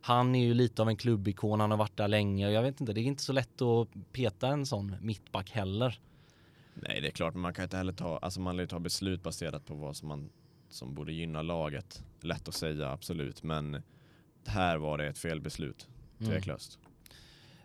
han 0.00 0.34
är 0.34 0.44
ju 0.44 0.54
lite 0.54 0.82
av 0.82 0.88
en 0.88 0.96
klubbikon, 0.96 1.60
han 1.60 1.70
har 1.70 1.78
varit 1.78 1.96
där 1.96 2.08
länge 2.08 2.46
och 2.46 2.52
jag 2.52 2.62
vet 2.62 2.80
inte, 2.80 2.92
det 2.92 3.00
är 3.00 3.02
inte 3.02 3.22
så 3.22 3.32
lätt 3.32 3.62
att 3.62 3.88
peta 4.12 4.48
en 4.48 4.66
sån 4.66 4.96
mittback 5.00 5.50
heller. 5.50 6.00
Nej, 6.74 7.00
det 7.00 7.08
är 7.08 7.12
klart, 7.12 7.34
men 7.34 7.40
man 7.40 7.54
kan 7.54 7.62
inte 7.62 7.76
heller 7.76 7.92
ta, 7.92 8.18
alltså 8.18 8.40
man 8.40 8.56
vill 8.56 8.68
ta 8.68 8.78
beslut 8.78 9.22
baserat 9.22 9.66
på 9.66 9.74
vad 9.74 9.96
som 9.96 10.08
man 10.08 10.30
som 10.68 10.94
borde 10.94 11.12
gynna 11.12 11.42
laget. 11.42 12.04
Lätt 12.20 12.48
att 12.48 12.54
säga, 12.54 12.90
absolut, 12.90 13.42
men 13.42 13.82
här 14.46 14.76
var 14.76 14.98
det 14.98 15.06
ett 15.06 15.18
felbeslut, 15.18 15.88
mm. 16.18 16.32
tveklöst. 16.32 16.78
Mm. 16.78 16.92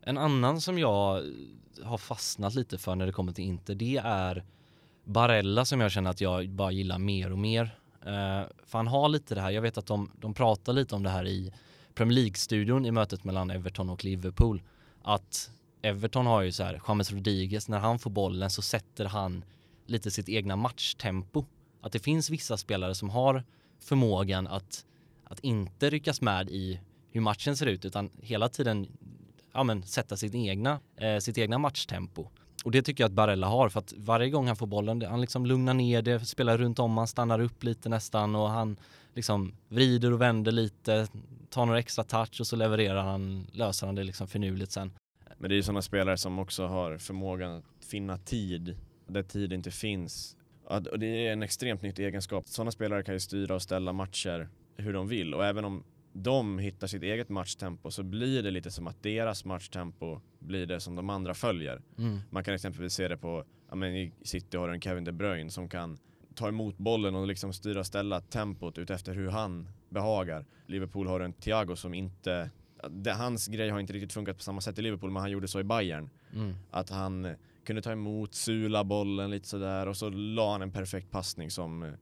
En 0.02 0.18
annan 0.18 0.62
som 0.62 0.80
jag 0.80 1.24
har 1.84 1.98
fastnat 1.98 2.56
lite 2.56 2.78
för 2.78 2.96
när 2.96 3.06
det 3.06 3.12
kommer 3.12 3.34
till 3.34 3.44
Inter, 3.44 3.76
det 3.76 3.98
är 4.04 4.44
Barella 5.08 5.66
som 5.66 5.82
jag 5.82 5.92
känner 5.92 6.10
att 6.10 6.22
jag 6.22 6.50
bara 6.50 6.72
gillar 6.72 6.98
mer 6.98 7.32
och 7.32 7.38
mer. 7.38 7.64
Uh, 8.08 8.48
för 8.66 8.78
han 8.78 8.88
har 8.88 9.10
lite 9.10 9.36
det 9.36 9.42
här, 9.42 9.52
jag 9.52 9.62
vet 9.62 9.78
att 9.78 9.86
de, 9.86 10.12
de 10.20 10.34
pratar 10.34 10.74
lite 10.74 10.96
om 10.96 11.04
det 11.04 11.10
här 11.10 11.28
i 11.28 11.54
Premier 11.94 12.16
League-studion 12.16 12.86
i 12.86 12.92
mötet 12.92 13.24
mellan 13.24 13.52
Everton 13.52 13.90
och 13.90 14.04
Liverpool. 14.04 14.62
Att 15.02 15.52
Everton 15.82 16.26
har 16.26 16.42
ju 16.42 16.52
så 16.52 16.64
här, 16.64 16.82
James 16.88 17.12
Rodriguez, 17.12 17.68
när 17.68 17.80
han 17.80 18.00
får 18.00 18.10
bollen 18.10 18.50
så 18.50 18.62
sätter 18.62 19.06
han 19.06 19.44
lite 19.86 20.12
sitt 20.12 20.30
egna 20.30 20.56
matchtempo. 20.56 21.46
Att 21.82 21.92
det 21.92 22.00
finns 22.00 22.30
vissa 22.30 22.58
spelare 22.58 22.96
som 22.96 23.10
har 23.10 23.44
förmågan 23.80 24.48
att, 24.48 24.86
att 25.24 25.40
inte 25.40 25.90
ryckas 25.90 26.22
med 26.22 26.50
i 26.50 26.80
hur 27.12 27.22
matchen 27.22 27.58
ser 27.58 27.66
ut 27.66 27.86
utan 27.86 28.10
hela 28.22 28.50
tiden 28.50 28.88
ja, 29.54 29.64
men, 29.64 29.84
sätta 29.84 30.18
sitt 30.18 30.36
egna, 30.36 30.80
eh, 30.96 31.18
sitt 31.18 31.38
egna 31.38 31.58
matchtempo. 31.58 32.30
Och 32.68 32.72
det 32.72 32.82
tycker 32.82 33.04
jag 33.04 33.10
att 33.10 33.16
Barella 33.16 33.48
har 33.48 33.70
för 33.70 33.80
att 33.80 33.94
varje 33.98 34.30
gång 34.30 34.48
han 34.48 34.56
får 34.56 34.68
bollen, 34.68 35.02
han 35.02 35.22
liksom 35.22 35.46
lugnar 35.46 35.74
ner 35.74 36.02
det, 36.02 36.20
spelar 36.20 36.58
runt 36.58 36.80
om, 36.80 36.98
han 36.98 37.08
stannar 37.08 37.40
upp 37.40 37.64
lite 37.64 37.90
nästan 37.90 38.36
och 38.36 38.50
han 38.50 38.80
liksom 39.14 39.54
vrider 39.68 40.14
och 40.14 40.22
vänder 40.22 40.52
lite, 40.52 41.08
tar 41.50 41.66
några 41.66 41.80
extra 41.80 42.04
touch 42.04 42.40
och 42.40 42.48
så 42.48 42.56
levererar 42.56 43.04
han, 43.04 43.48
löser 43.52 43.86
han 43.86 43.96
det 43.96 44.04
liksom 44.04 44.28
finurligt 44.28 44.72
sen. 44.72 44.92
Men 45.38 45.50
det 45.50 45.54
är 45.54 45.58
ju 45.58 45.64
sådana 45.64 45.82
spelare 45.82 46.18
som 46.18 46.40
också 46.40 46.66
har 46.66 46.98
förmågan 46.98 47.58
att 47.58 47.86
finna 47.86 48.18
tid 48.18 48.78
där 49.08 49.24
tid 49.24 49.54
inte 49.54 49.72
finns. 49.72 50.36
Och 50.66 51.00
det 51.00 51.28
är 51.28 51.34
en 51.34 51.44
extremt 51.44 51.82
nytt 51.82 52.00
egenskap. 52.00 52.48
Sådana 52.48 52.72
spelare 52.72 53.04
kan 53.04 53.14
ju 53.14 53.20
styra 53.20 53.56
och 53.56 53.62
ställa 53.62 53.94
matcher 53.94 54.50
hur 54.78 54.94
de 54.94 55.08
vill 55.08 55.34
och 55.34 55.46
även 55.46 55.66
om 55.66 55.84
de 56.14 56.60
hittar 56.60 56.88
sitt 56.88 57.04
eget 57.04 57.30
matchtempo 57.30 57.92
så 57.92 58.04
blir 58.04 58.44
det 58.44 58.52
lite 58.52 58.72
som 58.72 58.88
att 58.88 59.04
deras 59.04 59.46
matchtempo 59.46 60.22
blir 60.40 60.66
det 60.66 60.80
som 60.80 60.96
de 60.96 61.10
andra 61.10 61.34
följer. 61.34 61.82
Mm. 61.98 62.20
Man 62.30 62.44
kan 62.44 62.54
exempelvis 62.54 62.94
se 62.94 63.08
det 63.08 63.18
på, 63.18 63.44
ja 63.70 63.76
men 63.76 63.96
i 63.96 64.14
City 64.22 64.58
har 64.58 64.70
en 64.70 64.82
Kevin 64.82 65.04
De 65.04 65.12
Bruyne 65.12 65.52
som 65.52 65.70
kan 65.70 65.98
ta 66.36 66.48
emot 66.48 66.78
bollen 66.78 67.16
och 67.16 67.28
liksom 67.28 67.54
styra 67.54 67.80
och 67.80 67.86
ställa 67.86 68.22
tempot 68.22 68.78
utefter 68.78 69.16
hur 69.16 69.30
han 69.30 69.70
behagar. 69.90 70.46
Liverpool 70.66 71.08
har 71.08 71.20
en 71.20 71.34
Thiago 71.34 71.76
som 71.76 71.94
inte, 71.94 72.50
det, 72.90 73.12
hans 73.12 73.48
grej 73.48 73.70
har 73.70 73.80
inte 73.80 73.94
riktigt 73.94 74.14
funkat 74.14 74.38
på 74.38 74.44
samma 74.44 74.62
sätt 74.62 74.80
i 74.80 74.82
Liverpool 74.82 75.12
men 75.12 75.22
han 75.22 75.32
gjorde 75.32 75.48
så 75.48 75.60
i 75.60 75.64
Bayern. 75.64 76.10
Mm. 76.34 76.56
Att 76.72 76.90
han 76.90 77.36
kunde 77.66 77.82
ta 77.82 77.92
emot, 77.92 78.34
sula 78.34 78.84
bollen 78.84 79.32
lite 79.32 79.48
sådär 79.48 79.88
och 79.88 79.98
så 79.98 80.10
la 80.10 80.52
han 80.52 80.62
en 80.62 80.72
perfekt 80.72 81.12
passning 81.12 81.52
som, 81.52 81.96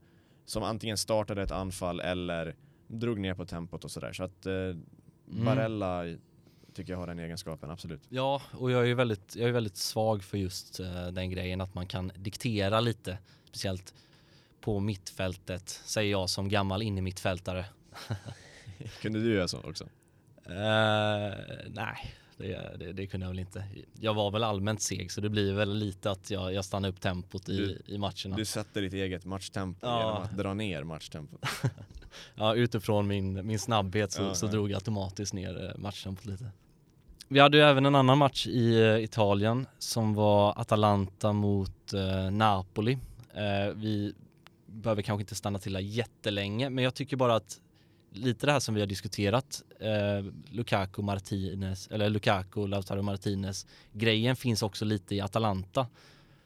som 0.44 0.62
antingen 0.62 0.96
startade 0.96 1.42
ett 1.42 1.50
anfall 1.50 2.00
eller 2.00 2.56
drog 2.86 3.18
ner 3.18 3.34
på 3.34 3.46
tempot 3.46 3.84
och 3.84 3.90
sådär. 3.90 4.12
Så 4.12 4.24
att 4.24 4.46
eh, 4.46 4.52
mm. 4.52 4.84
Barella 5.26 6.04
mm. 6.04 6.20
tycker 6.74 6.92
jag 6.92 6.98
har 6.98 7.06
den 7.06 7.18
egenskapen, 7.18 7.70
absolut. 7.70 8.02
Ja, 8.08 8.42
och 8.52 8.70
jag 8.70 8.90
är 8.90 8.94
väldigt, 8.94 9.36
jag 9.36 9.48
är 9.48 9.52
väldigt 9.52 9.76
svag 9.76 10.24
för 10.24 10.38
just 10.38 10.80
eh, 10.80 11.06
den 11.06 11.30
grejen 11.30 11.60
att 11.60 11.74
man 11.74 11.86
kan 11.86 12.12
diktera 12.16 12.80
lite, 12.80 13.18
speciellt 13.44 13.94
på 14.60 14.80
mittfältet, 14.80 15.68
säger 15.68 16.10
jag 16.10 16.30
som 16.30 16.48
gammal 16.48 16.82
innermittfältare. 16.82 17.64
Kunde 19.02 19.22
du 19.22 19.34
göra 19.34 19.48
så 19.48 19.58
också? 19.58 19.84
Uh, 19.84 21.34
nej, 21.68 22.14
det, 22.38 22.76
det, 22.78 22.92
det, 22.92 23.06
kunde 23.06 23.24
jag 23.26 23.30
väl 23.30 23.38
inte. 23.38 23.64
Jag 24.00 24.14
var 24.14 24.30
väl 24.30 24.44
allmänt 24.44 24.82
seg 24.82 25.12
så 25.12 25.20
det 25.20 25.28
blir 25.28 25.52
väl 25.52 25.74
lite 25.74 26.10
att 26.10 26.30
jag, 26.30 26.52
jag 26.54 26.64
stannar 26.64 26.88
upp 26.88 27.00
tempot 27.00 27.48
i, 27.48 27.56
Du- 27.56 27.82
i 27.86 27.98
matcherna. 27.98 28.36
Du 28.36 28.44
sätter 28.44 28.82
ditt 28.82 28.92
eget 28.94 29.24
matchtempo 29.24 29.86
Ja. 29.86 29.98
genom 30.00 30.22
att 30.22 30.36
dra 30.36 30.54
ner 30.54 30.84
matchtempot. 30.84 31.40
Ja, 32.34 32.54
utifrån 32.54 33.06
min, 33.06 33.46
min 33.46 33.58
snabbhet 33.58 34.12
så, 34.12 34.22
Ja, 34.22 34.34
så 34.34 34.46
ja. 34.46 34.50
drog 34.50 34.70
jag 34.70 34.74
automatiskt 34.74 35.32
ner 35.34 35.64
eh, 35.70 35.78
matchtempot 35.80 36.24
lite. 36.26 36.50
Vi 37.28 37.40
hade 37.40 37.56
ju 37.56 37.62
även 37.62 37.86
en 37.86 37.94
annan 37.94 38.18
match 38.18 38.46
i 38.46 38.80
eh, 38.82 38.96
Italien 39.04 39.66
som 39.78 40.14
var 40.14 40.60
Atalanta 40.60 41.32
mot 41.32 41.92
eh, 41.92 42.30
Napoli. 42.30 42.98
Eh, 43.34 43.74
vi 43.74 44.14
behöver 44.66 45.02
kanske 45.02 45.22
inte 45.22 45.34
stanna 45.34 45.58
till 45.58 45.74
här 45.76 45.82
jättelänge, 45.82 46.70
men 46.70 46.84
jag 46.84 46.94
tycker 46.94 47.16
bara 47.16 47.34
att 47.34 47.60
lite 48.16 48.46
det 48.46 48.52
här 48.52 48.60
som 48.60 48.74
vi 48.74 48.80
har 48.80 48.86
diskuterat, 48.86 49.62
eh, 49.80 50.24
Lukaku 50.50 51.02
Martinez, 51.02 51.88
eller 51.90 52.10
Lukaku 52.10 52.66
Lautaro 52.66 53.02
Martinez 53.02 53.66
grejen 53.92 54.36
finns 54.36 54.62
också 54.62 54.84
lite 54.84 55.14
i 55.14 55.20
Atalanta. 55.20 55.86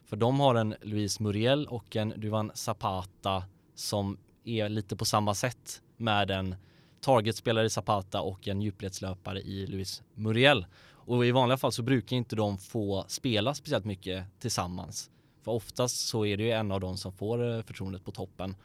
För 0.05 0.17
de 0.17 0.41
har 0.41 0.55
en 0.55 0.75
Luis 0.83 1.21
Muriel 1.21 1.67
och 1.67 1.97
en 1.97 2.09
Duvan 2.17 2.51
Zapata 2.55 3.45
som 3.75 4.19
är 4.45 4.69
lite 4.69 4.97
på 4.97 5.05
samma 5.05 5.35
sätt 5.35 5.83
med 5.97 6.31
en 6.31 6.55
targetspelare 7.01 7.67
i 7.67 7.71
Zapata 7.71 8.21
och 8.21 8.49
en 8.49 8.63
djupledslöpare 8.63 9.41
i 9.41 9.67
Luis 9.67 10.03
Muriel. 10.15 10.67
Och 10.93 11.27
i 11.27 11.31
vanliga 11.31 11.59
fall 11.59 11.73
så 11.73 11.83
brukar 11.83 12.17
inte 12.17 12.37
de 12.37 12.59
få 12.59 13.05
spela 13.09 13.55
speciellt 13.55 13.85
mycket 13.85 14.25
tillsammans. 14.41 15.11
För 15.43 15.53
oftast 15.53 16.09
så 16.09 16.27
är 16.27 16.37
det 16.37 16.43
ju 16.43 16.51
en 16.51 16.73
av 16.73 16.81
dem 16.81 16.97
som 16.97 17.13
får 17.13 17.57
eh, 17.57 17.63
förtroendet 17.63 18.05
på 18.05 18.11
toppen. 18.11 18.57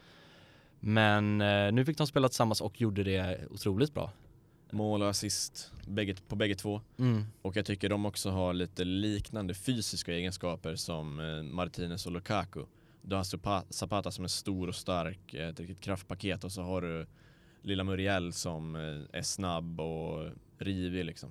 Men 0.80 1.40
eh, 1.40 1.72
nu 1.72 1.84
fick 1.84 1.98
de 1.98 2.06
spela 2.06 2.28
tillsammans 2.28 2.60
och 2.60 2.80
gjorde 2.80 3.02
det 3.02 3.46
otroligt 3.50 3.94
bra. 3.94 4.12
Mål 4.70 5.02
och 5.02 5.08
assist 5.08 5.72
på 6.28 6.36
bägge 6.36 6.54
två. 6.54 6.80
Mm. 6.98 7.24
Och 7.42 7.56
jag 7.56 7.66
tycker 7.66 7.88
de 7.88 8.06
också 8.06 8.30
har 8.30 8.52
lite 8.54 8.84
liknande 8.84 9.54
fysiska 9.54 10.12
egenskaper 10.12 10.76
som 10.76 11.20
eh, 11.20 11.42
Martinez 11.42 12.06
och 12.06 12.12
Lukaku. 12.12 12.60
Du 13.02 13.16
har 13.16 13.22
Zapa- 13.22 13.64
Zapata 13.70 14.10
som 14.10 14.24
är 14.24 14.28
stor 14.28 14.68
och 14.68 14.74
stark, 14.74 15.34
eh, 15.34 15.48
ett 15.48 15.60
riktigt 15.60 15.80
kraftpaket 15.80 16.44
och 16.44 16.52
så 16.52 16.62
har 16.62 16.82
du 16.82 17.06
lilla 17.62 17.84
Muriel 17.84 18.32
som 18.32 18.74
är 19.12 19.22
snabb 19.22 19.80
och 19.80 20.30
rivig 20.58 21.04
liksom. 21.04 21.30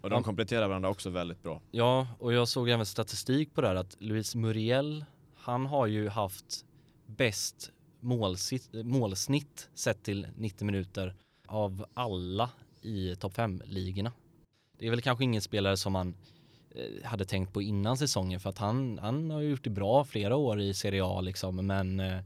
Och 0.00 0.10
de 0.10 0.22
kompletterar 0.22 0.68
varandra 0.68 0.88
också 0.88 1.10
väldigt 1.10 1.42
bra. 1.42 1.60
Ja, 1.70 2.08
och 2.18 2.32
jag 2.32 2.48
såg 2.48 2.68
även 2.68 2.86
statistik 2.86 3.54
på 3.54 3.60
det 3.60 3.68
här 3.68 3.74
att 3.74 3.96
Luis 3.98 4.34
Muriel, 4.34 5.04
han 5.36 5.66
har 5.66 5.86
ju 5.86 6.08
haft 6.08 6.64
bäst 7.06 7.72
målsitt, 8.06 8.68
målsnitt 8.72 9.68
sett 9.74 10.02
till 10.02 10.26
90 10.36 10.64
minuter 10.64 11.14
av 11.46 11.86
alla 11.94 12.50
i 12.82 13.16
topp 13.16 13.36
5-ligorna. 13.36 14.12
Det 14.78 14.86
är 14.86 14.90
väl 14.90 15.02
kanske 15.02 15.24
ingen 15.24 15.42
spelare 15.42 15.76
som 15.76 15.92
man 15.92 16.14
eh, 16.70 17.08
hade 17.08 17.24
tänkt 17.24 17.52
på 17.52 17.62
innan 17.62 17.96
säsongen 17.96 18.40
för 18.40 18.50
att 18.50 18.58
han, 18.58 18.98
han 19.02 19.30
har 19.30 19.40
gjort 19.40 19.64
det 19.64 19.70
bra 19.70 20.04
flera 20.04 20.36
år 20.36 20.60
i 20.60 20.74
Serie 20.74 21.04
A 21.04 21.20
liksom 21.20 21.66
men 21.66 22.00
eh, 22.00 22.18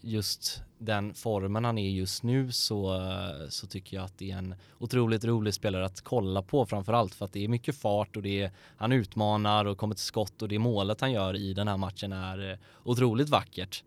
just 0.00 0.62
den 0.78 1.14
formen 1.14 1.64
han 1.64 1.78
är 1.78 1.90
just 1.90 2.22
nu 2.22 2.52
så, 2.52 2.94
eh, 2.94 3.48
så 3.48 3.66
tycker 3.66 3.96
jag 3.96 4.04
att 4.04 4.18
det 4.18 4.30
är 4.30 4.38
en 4.38 4.54
otroligt 4.78 5.24
rolig 5.24 5.54
spelare 5.54 5.84
att 5.84 6.00
kolla 6.00 6.42
på 6.42 6.66
framförallt 6.66 7.14
för 7.14 7.24
att 7.24 7.32
det 7.32 7.44
är 7.44 7.48
mycket 7.48 7.76
fart 7.76 8.16
och 8.16 8.22
det 8.22 8.42
är, 8.42 8.50
han 8.76 8.92
utmanar 8.92 9.64
och 9.64 9.78
kommer 9.78 9.94
till 9.94 10.04
skott 10.04 10.42
och 10.42 10.48
det 10.48 10.58
målet 10.58 11.00
han 11.00 11.12
gör 11.12 11.36
i 11.36 11.54
den 11.54 11.68
här 11.68 11.76
matchen 11.76 12.12
är 12.12 12.58
otroligt 12.82 13.28
vackert. 13.28 13.84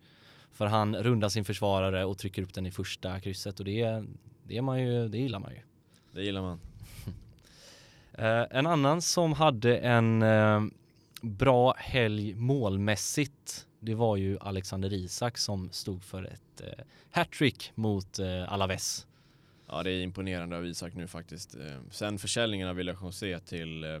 För 0.52 0.66
han 0.66 0.96
rundar 0.96 1.28
sin 1.28 1.44
försvarare 1.44 2.04
och 2.04 2.18
trycker 2.18 2.42
upp 2.42 2.54
den 2.54 2.66
i 2.66 2.70
första 2.70 3.20
krysset 3.20 3.58
och 3.58 3.64
det, 3.64 4.04
det, 4.44 4.56
är 4.56 4.62
man 4.62 4.82
ju, 4.82 5.08
det 5.08 5.18
gillar 5.18 5.38
man 5.38 5.52
ju. 5.52 5.60
Det 6.12 6.22
gillar 6.22 6.42
man. 6.42 6.60
Eh, 8.12 8.46
en 8.50 8.66
annan 8.66 9.02
som 9.02 9.32
hade 9.32 9.78
en 9.78 10.22
eh, 10.22 10.60
bra 11.22 11.74
helg 11.76 12.34
målmässigt 12.34 13.66
det 13.80 13.94
var 13.94 14.16
ju 14.16 14.38
Alexander 14.38 14.92
Isak 14.92 15.38
som 15.38 15.70
stod 15.70 16.04
för 16.04 16.24
ett 16.24 16.60
eh, 16.60 16.84
hattrick 17.10 17.72
mot 17.74 18.18
eh, 18.18 18.52
Alaves. 18.52 19.06
Ja 19.68 19.82
det 19.82 19.90
är 19.90 20.02
imponerande 20.02 20.56
av 20.56 20.66
Isak 20.66 20.94
nu 20.94 21.06
faktiskt. 21.06 21.54
Eh, 21.54 21.80
Sen 21.90 22.18
försäljningen 22.18 22.68
av 22.68 22.76
Villa 22.76 22.96
José 23.02 23.40
till, 23.40 23.84
eh, 23.84 24.00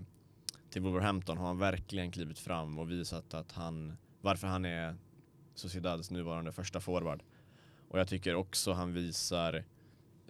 till 0.70 0.82
Wolverhampton 0.82 1.38
har 1.38 1.46
han 1.46 1.58
verkligen 1.58 2.10
klivit 2.10 2.38
fram 2.38 2.78
och 2.78 2.90
visat 2.90 3.34
att 3.34 3.52
han, 3.52 3.96
varför 4.20 4.46
han 4.46 4.64
är 4.64 4.96
Sociedads 5.58 6.10
nuvarande 6.10 6.52
första 6.52 6.80
forward. 6.80 7.22
Och 7.88 7.98
jag 7.98 8.08
tycker 8.08 8.34
också 8.34 8.72
han 8.72 8.92
visar 8.92 9.64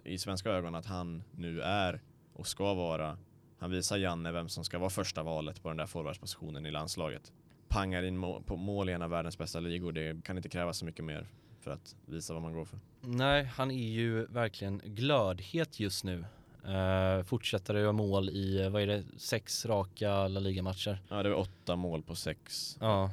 i 0.03 0.17
svenska 0.17 0.49
ögon 0.51 0.75
att 0.75 0.85
han 0.85 1.23
nu 1.31 1.61
är 1.61 2.01
och 2.33 2.47
ska 2.47 2.73
vara, 2.73 3.17
han 3.59 3.71
visar 3.71 3.97
Janne 3.97 4.31
vem 4.31 4.49
som 4.49 4.63
ska 4.63 4.79
vara 4.79 4.89
första 4.89 5.23
valet 5.23 5.63
på 5.63 5.69
den 5.69 5.77
där 5.77 5.85
forwardspositionen 5.85 6.65
i 6.65 6.71
landslaget. 6.71 7.33
Pangar 7.67 8.03
in 8.03 8.17
må- 8.17 8.41
på 8.41 8.55
mål 8.55 8.89
i 8.89 8.93
en 8.93 9.01
av 9.01 9.09
världens 9.09 9.37
bästa 9.37 9.59
ligor, 9.59 9.91
det 9.91 10.23
kan 10.23 10.37
inte 10.37 10.49
krävas 10.49 10.77
så 10.77 10.85
mycket 10.85 11.05
mer 11.05 11.27
för 11.61 11.71
att 11.71 11.95
visa 12.05 12.33
vad 12.33 12.41
man 12.41 12.53
går 12.53 12.65
för. 12.65 12.79
Nej, 13.01 13.43
han 13.43 13.71
är 13.71 13.89
ju 13.89 14.25
verkligen 14.25 14.81
glödhet 14.85 15.79
just 15.79 16.03
nu. 16.03 16.25
Uh, 16.67 17.23
fortsätter 17.23 17.75
att 17.75 17.81
göra 17.81 17.91
mål 17.91 18.29
i, 18.29 18.69
vad 18.69 18.81
är 18.81 18.87
det, 18.87 19.03
sex 19.17 19.65
raka 19.65 20.27
La 20.27 20.39
Liga-matcher. 20.39 21.01
Ja, 21.09 21.23
det 21.23 21.29
var 21.29 21.37
åtta 21.37 21.75
mål 21.75 22.03
på 22.03 22.15
sex 22.15 22.77
Ja, 22.79 23.11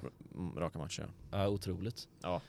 raka 0.56 0.78
matcher. 0.78 1.08
uh, 1.34 1.48
otroligt. 1.48 2.08
Ja. 2.22 2.40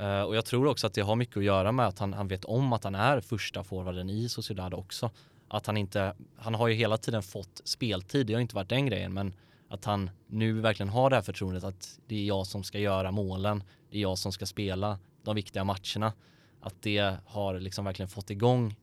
Eh, 0.00 0.22
och 0.22 0.36
jag 0.36 0.44
tror 0.44 0.66
också 0.66 0.86
att 0.86 0.94
det 0.94 1.00
har 1.00 1.16
mycket 1.16 1.36
att 1.36 1.44
göra 1.44 1.72
med 1.72 1.86
att 1.86 1.98
han, 1.98 2.12
han 2.12 2.28
vet 2.28 2.44
om 2.44 2.72
att 2.72 2.84
han 2.84 2.94
är 2.94 3.20
första 3.20 3.64
forwarden 3.64 4.10
i 4.10 4.28
Sociedad 4.28 4.74
också. 4.74 5.10
Att 5.48 5.66
han 5.66 5.76
inte, 5.76 6.14
han 6.36 6.54
har 6.54 6.68
ju 6.68 6.74
hela 6.74 6.96
tiden 6.96 7.22
fått 7.22 7.60
speltid, 7.64 8.26
det 8.26 8.34
har 8.34 8.40
inte 8.40 8.54
varit 8.54 8.68
den 8.68 8.86
grejen, 8.86 9.12
men 9.12 9.34
att 9.68 9.84
han 9.84 10.10
nu 10.26 10.60
verkligen 10.60 10.88
har 10.88 11.10
det 11.10 11.16
här 11.16 11.22
förtroendet 11.22 11.64
att 11.64 11.98
det 12.06 12.14
är 12.14 12.24
jag 12.24 12.46
som 12.46 12.64
ska 12.64 12.78
göra 12.78 13.10
målen, 13.10 13.64
det 13.90 13.98
är 13.98 14.02
jag 14.02 14.18
som 14.18 14.32
ska 14.32 14.46
spela 14.46 14.98
de 15.22 15.34
viktiga 15.34 15.64
matcherna. 15.64 16.12
Att 16.60 16.82
det 16.82 17.16
har 17.26 17.60
liksom 17.60 17.84
verkligen 17.84 18.08
fått 18.08 18.30
igång 18.30 18.76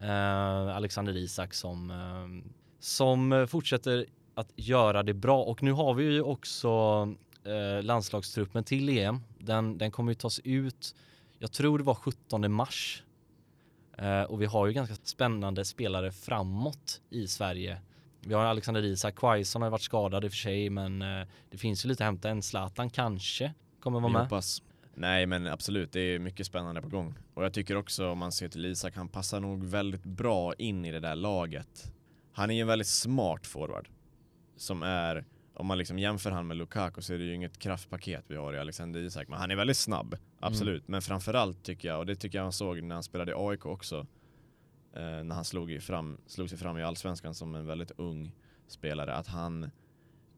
eh, 0.00 0.76
Alexander 0.76 1.16
Isak 1.16 1.54
som, 1.54 1.90
eh, 1.90 2.50
som 2.80 3.46
fortsätter 3.50 4.06
att 4.34 4.52
göra 4.56 5.02
det 5.02 5.14
bra. 5.14 5.42
Och 5.42 5.62
nu 5.62 5.72
har 5.72 5.94
vi 5.94 6.04
ju 6.04 6.22
också 6.22 6.68
eh, 7.48 7.82
landslagstruppen 7.82 8.64
till 8.64 8.88
EM. 8.88 9.20
Den, 9.38 9.78
den 9.78 9.90
kommer 9.90 10.10
ju 10.10 10.14
tas 10.14 10.40
ut, 10.44 10.94
jag 11.38 11.52
tror 11.52 11.78
det 11.78 11.84
var 11.84 11.94
17 11.94 12.52
mars. 12.52 13.02
Eh, 13.98 14.22
och 14.22 14.42
vi 14.42 14.46
har 14.46 14.66
ju 14.66 14.72
ganska 14.72 14.94
spännande 14.94 15.64
spelare 15.64 16.12
framåt 16.12 17.00
i 17.10 17.26
Sverige. 17.26 17.80
Vi 18.20 18.34
har 18.34 18.44
Alexander 18.44 18.82
Isak, 18.82 19.14
Quaison 19.16 19.62
har 19.62 19.70
varit 19.70 19.82
skadad 19.82 20.24
i 20.24 20.28
och 20.28 20.32
för 20.32 20.36
sig 20.36 20.70
men 20.70 21.02
eh, 21.02 21.26
det 21.50 21.58
finns 21.58 21.84
ju 21.84 21.88
lite 21.88 22.04
att 22.04 22.06
hämta. 22.06 22.28
En 22.28 22.42
Zlatan 22.42 22.90
kanske 22.90 23.54
kommer 23.80 24.00
vara 24.00 24.10
Vi 24.10 24.12
med. 24.12 24.22
hoppas. 24.22 24.62
Nej 24.94 25.26
men 25.26 25.46
absolut, 25.46 25.92
det 25.92 26.00
är 26.00 26.18
mycket 26.18 26.46
spännande 26.46 26.82
på 26.82 26.88
gång. 26.88 27.14
Och 27.34 27.44
jag 27.44 27.52
tycker 27.52 27.76
också 27.76 28.08
om 28.10 28.18
man 28.18 28.32
ser 28.32 28.48
till 28.48 28.66
Isak, 28.66 28.96
han 28.96 29.08
passar 29.08 29.40
nog 29.40 29.64
väldigt 29.64 30.04
bra 30.04 30.54
in 30.54 30.84
i 30.84 30.92
det 30.92 31.00
där 31.00 31.16
laget. 31.16 31.92
Han 32.32 32.50
är 32.50 32.54
ju 32.54 32.60
en 32.60 32.66
väldigt 32.66 32.88
smart 32.88 33.46
forward. 33.46 33.88
Som 34.56 34.82
är, 34.82 35.24
om 35.58 35.66
man 35.66 35.78
liksom 35.78 35.98
jämför 35.98 36.30
han 36.30 36.46
med 36.46 36.56
Lukaku 36.56 37.02
så 37.02 37.14
är 37.14 37.18
det 37.18 37.24
ju 37.24 37.34
inget 37.34 37.58
kraftpaket 37.58 38.24
vi 38.28 38.36
har 38.36 38.54
i 38.54 38.58
Alexander 38.58 39.00
Isak. 39.00 39.28
Men 39.28 39.38
han 39.38 39.50
är 39.50 39.56
väldigt 39.56 39.76
snabb, 39.76 40.16
absolut. 40.40 40.88
Men 40.88 41.02
framförallt 41.02 41.62
tycker 41.62 41.88
jag, 41.88 41.98
och 41.98 42.06
det 42.06 42.16
tycker 42.16 42.38
jag 42.38 42.42
han 42.42 42.52
såg 42.52 42.82
när 42.82 42.94
han 42.94 43.02
spelade 43.02 43.32
i 43.32 43.34
AIK 43.38 43.66
också. 43.66 44.06
Eh, 44.92 45.24
när 45.24 45.34
han 45.34 45.44
slog, 45.44 45.82
fram, 45.82 46.18
slog 46.26 46.48
sig 46.48 46.58
fram 46.58 46.78
i 46.78 46.82
Allsvenskan 46.82 47.34
som 47.34 47.54
en 47.54 47.66
väldigt 47.66 47.90
ung 47.96 48.32
spelare. 48.68 49.14
Att 49.14 49.26
han 49.26 49.70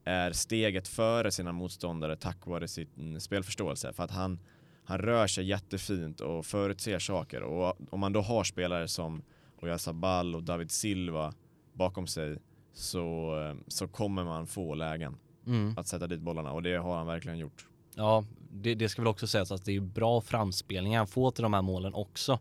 är 0.04 0.32
steget 0.32 0.88
före 0.88 1.30
sina 1.30 1.52
motståndare 1.52 2.16
tack 2.16 2.46
vare 2.46 2.68
sin 2.68 3.20
spelförståelse. 3.20 3.92
För 3.92 4.02
att 4.04 4.10
han, 4.10 4.38
han 4.84 4.98
rör 4.98 5.26
sig 5.26 5.44
jättefint 5.44 6.20
och 6.20 6.46
förutser 6.46 6.98
saker. 6.98 7.42
Och 7.42 7.76
om 7.90 8.00
man 8.00 8.12
då 8.12 8.20
har 8.20 8.44
spelare 8.44 8.88
som 8.88 9.22
Oyarzabal 9.62 10.34
och 10.34 10.42
David 10.42 10.70
Silva 10.70 11.34
bakom 11.72 12.06
sig 12.06 12.38
så, 12.72 13.34
så 13.68 13.88
kommer 13.88 14.24
man 14.24 14.46
få 14.46 14.74
lägen 14.74 15.16
Mm. 15.46 15.74
att 15.76 15.86
sätta 15.86 16.06
dit 16.06 16.20
bollarna 16.20 16.52
och 16.52 16.62
det 16.62 16.76
har 16.76 16.96
han 16.96 17.06
verkligen 17.06 17.38
gjort. 17.38 17.66
Ja, 17.94 18.24
det, 18.52 18.74
det 18.74 18.88
ska 18.88 19.02
väl 19.02 19.06
också 19.08 19.26
sägas 19.26 19.52
att 19.52 19.64
det 19.64 19.76
är 19.76 19.80
bra 19.80 20.20
framspelningar 20.20 20.98
han 20.98 21.06
får 21.06 21.30
till 21.30 21.42
de 21.42 21.54
här 21.54 21.62
målen 21.62 21.94
också. 21.94 22.32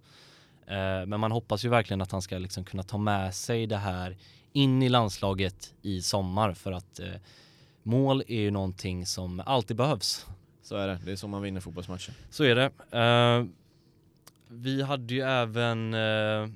Eh, 0.68 1.06
men 1.06 1.20
man 1.20 1.32
hoppas 1.32 1.66
ju 1.66 1.70
verkligen 1.70 2.02
att 2.02 2.12
han 2.12 2.22
ska 2.22 2.38
liksom 2.38 2.64
kunna 2.66 2.84
ta 2.84 2.98
med 2.98 3.36
sig 3.36 3.68
det 3.68 3.78
här 3.78 4.18
in 4.54 4.84
i 4.84 4.90
landslaget 4.90 5.74
i 5.82 6.02
sommar 6.02 6.54
för 6.54 6.72
att 6.72 7.00
eh, 7.00 7.08
mål 7.84 8.24
är 8.28 8.40
ju 8.42 8.52
någonting 8.52 9.06
som 9.06 9.42
alltid 9.46 9.78
behövs. 9.78 10.26
Så 10.62 10.76
är 10.76 10.88
det, 10.88 11.00
det 11.06 11.12
är 11.12 11.16
så 11.16 11.28
man 11.28 11.42
vinner 11.42 11.62
fotbollsmatcher. 11.62 12.14
Så 12.30 12.44
är 12.44 12.56
det. 12.56 12.98
Eh, 13.00 13.46
vi 14.48 14.82
hade 14.82 15.14
ju 15.14 15.22
även 15.22 15.94
eh, 15.94 16.50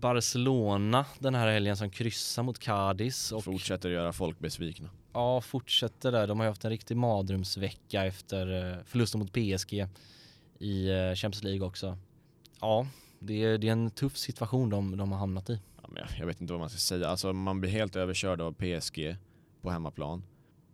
Barcelona 0.00 1.06
den 1.18 1.34
här 1.34 1.48
helgen 1.50 1.76
som 1.76 1.90
kryssar 1.90 2.42
mot 2.42 2.58
Cadiz 2.58 3.32
och 3.32 3.44
Fortsätter 3.44 3.90
göra 3.90 4.12
folk 4.12 4.38
besvikna. 4.38 4.88
Ja, 5.12 5.40
fortsätter 5.40 6.12
där. 6.12 6.26
De 6.26 6.38
har 6.38 6.46
ju 6.46 6.50
haft 6.50 6.64
en 6.64 6.70
riktig 6.70 6.96
mardrömsvecka 6.96 8.04
efter 8.06 8.70
eh, 8.72 8.78
förlusten 8.84 9.18
mot 9.20 9.32
PSG 9.32 9.86
i 10.58 10.88
eh, 10.90 11.14
Champions 11.14 11.42
League 11.42 11.66
också. 11.66 11.98
Ja, 12.60 12.86
det 13.18 13.44
är, 13.44 13.58
det 13.58 13.68
är 13.68 13.72
en 13.72 13.90
tuff 13.90 14.16
situation 14.16 14.70
de, 14.70 14.96
de 14.96 15.12
har 15.12 15.18
hamnat 15.18 15.50
i. 15.50 15.60
Ja, 15.82 15.88
men 15.88 15.96
jag- 16.08 16.18
jag 16.20 16.26
vet 16.26 16.40
inte 16.40 16.52
vad 16.52 16.60
man 16.60 16.70
ska 16.70 16.78
säga, 16.78 17.08
alltså 17.08 17.32
man 17.32 17.60
blir 17.60 17.70
helt 17.70 17.96
överkörd 17.96 18.40
av 18.40 18.52
PSG 18.52 19.16
på 19.62 19.70
hemmaplan. 19.70 20.22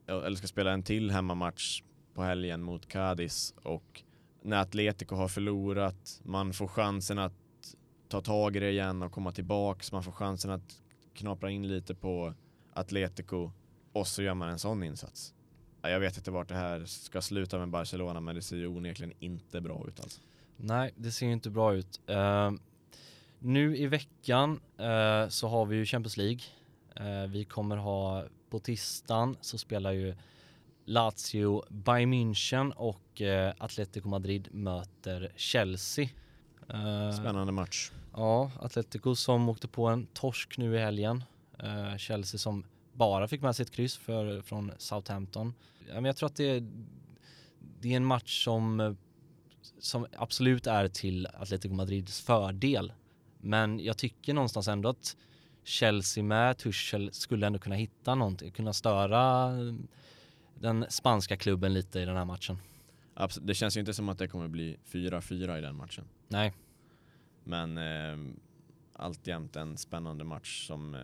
Eller 0.09 0.37
ska 0.37 0.47
spela 0.47 0.73
en 0.73 0.83
till 0.83 1.11
hemmamatch 1.11 1.83
på 2.15 2.23
helgen 2.23 2.63
mot 2.63 2.89
Cadiz 2.89 3.55
och 3.63 4.03
när 4.43 4.57
Atletico 4.57 5.15
har 5.17 5.29
förlorat, 5.29 6.21
man 6.25 6.53
får 6.53 6.69
chansen 6.69 7.19
att 7.19 7.33
ta 8.09 8.21
tag 8.21 8.57
i 8.57 8.61
det 8.61 8.71
igen 8.71 9.03
och 9.03 9.13
komma 9.13 9.33
tillbaks, 9.33 9.93
man 9.93 10.03
får 10.03 10.13
chansen 10.13 10.51
att 10.51 10.83
knapra 11.15 11.51
in 11.51 11.69
lite 11.69 11.95
på 11.95 12.35
Atletico 12.73 13.51
och 13.93 14.07
så 14.07 14.23
gör 14.23 14.35
man 14.35 14.49
en 14.49 14.59
sån 14.59 14.83
insats. 14.83 15.35
Jag 15.83 16.01
vet 16.01 16.17
inte 16.17 16.31
vart 16.31 16.49
det 16.49 16.55
här 16.55 16.85
ska 16.85 17.23
sluta 17.23 17.59
med 17.59 17.69
Barcelona 17.69 18.21
men 18.21 18.35
det 18.35 18.43
ser 18.43 18.57
ju 18.57 18.67
onekligen 18.67 19.13
inte 19.19 19.61
bra 19.61 19.85
ut 19.89 20.01
alltså. 20.01 20.21
Nej, 20.57 20.93
det 20.97 21.11
ser 21.11 21.27
ju 21.27 21.33
inte 21.33 21.51
bra 21.51 21.75
ut. 21.75 22.01
Uh, 22.11 22.53
nu 23.39 23.77
i 23.77 23.87
veckan 23.87 24.61
uh, 24.81 25.29
så 25.29 25.49
har 25.49 25.67
vi 25.67 25.77
ju 25.77 25.85
Champions 25.85 26.17
League. 26.17 26.41
Uh, 27.01 27.31
vi 27.31 27.45
kommer 27.45 27.77
ha 27.77 28.25
på 28.51 28.59
tisdagen 28.59 29.37
så 29.41 29.59
spelar 29.59 29.93
ju 29.93 30.15
Lazio, 30.87 31.63
Bayern 31.69 32.11
München 32.11 32.73
och 32.73 33.23
eh, 33.23 33.55
Atletico 33.59 34.09
Madrid 34.09 34.49
möter 34.53 35.33
Chelsea. 35.37 36.09
Eh, 36.69 37.13
Spännande 37.13 37.53
match. 37.53 37.91
Ja, 38.13 38.51
Atletico 38.61 39.15
som 39.15 39.49
åkte 39.49 39.69
på 39.69 39.87
en 39.87 40.07
torsk 40.07 40.59
nu 40.59 40.77
i 40.77 40.79
helgen. 40.79 41.25
Eh, 41.59 41.97
Chelsea 41.97 42.39
som 42.39 42.65
bara 42.93 43.29
fick 43.29 43.43
med 43.43 43.57
sig 43.57 43.63
ett 43.63 43.71
kryss 43.71 43.97
för, 43.97 44.43
från 44.43 44.73
Southampton. 44.79 45.55
Men 45.87 46.05
jag 46.05 46.17
tror 46.17 46.27
att 46.27 46.37
det 46.37 46.51
är, 46.51 46.69
det 47.81 47.93
är 47.93 47.97
en 47.97 48.05
match 48.05 48.45
som, 48.45 48.97
som 49.79 50.07
absolut 50.17 50.67
är 50.67 50.89
till 50.89 51.27
Atletico 51.27 51.75
Madrids 51.75 52.21
fördel. 52.21 52.93
Men 53.41 53.81
jag 53.81 53.97
tycker 53.97 54.35
någonstans 54.35 54.69
ändå 54.69 54.89
att 54.89 55.17
Chelsea 55.65 56.25
med 56.25 56.59
Tuchel 56.59 57.13
skulle 57.13 57.47
ändå 57.47 57.59
kunna 57.59 57.75
hitta 57.75 58.15
någonting, 58.15 58.51
kunna 58.51 58.73
störa 58.73 59.53
den 60.55 60.87
spanska 60.89 61.37
klubben 61.37 61.75
lite 61.75 62.01
i 62.01 62.05
den 62.05 62.17
här 62.17 62.25
matchen. 62.25 62.59
Det 63.41 63.55
känns 63.55 63.77
ju 63.77 63.81
inte 63.81 63.95
som 63.95 64.09
att 64.09 64.19
det 64.19 64.29
kommer 64.29 64.49
bli 64.49 64.77
4-4 64.91 65.59
i 65.59 65.61
den 65.61 65.77
matchen. 65.77 66.05
Nej, 66.29 66.53
Men 67.45 67.79
eh, 67.79 68.35
alltjämt 68.93 69.57
en 69.57 69.77
spännande 69.77 70.25
match 70.25 70.67
som 70.67 70.95
eh, 70.95 71.01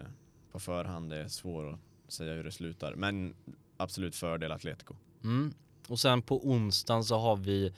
på 0.52 0.60
förhand 0.60 1.12
är 1.12 1.28
svår 1.28 1.72
att 1.72 2.12
säga 2.12 2.34
hur 2.34 2.44
det 2.44 2.52
slutar. 2.52 2.94
Men 2.94 3.34
absolut 3.76 4.16
fördel 4.16 4.52
Atletico. 4.52 4.94
Mm. 5.24 5.54
Och 5.88 5.98
sen 6.00 6.22
på 6.22 6.48
onsdagen 6.48 7.04
så 7.04 7.18
har 7.18 7.36
vi 7.36 7.72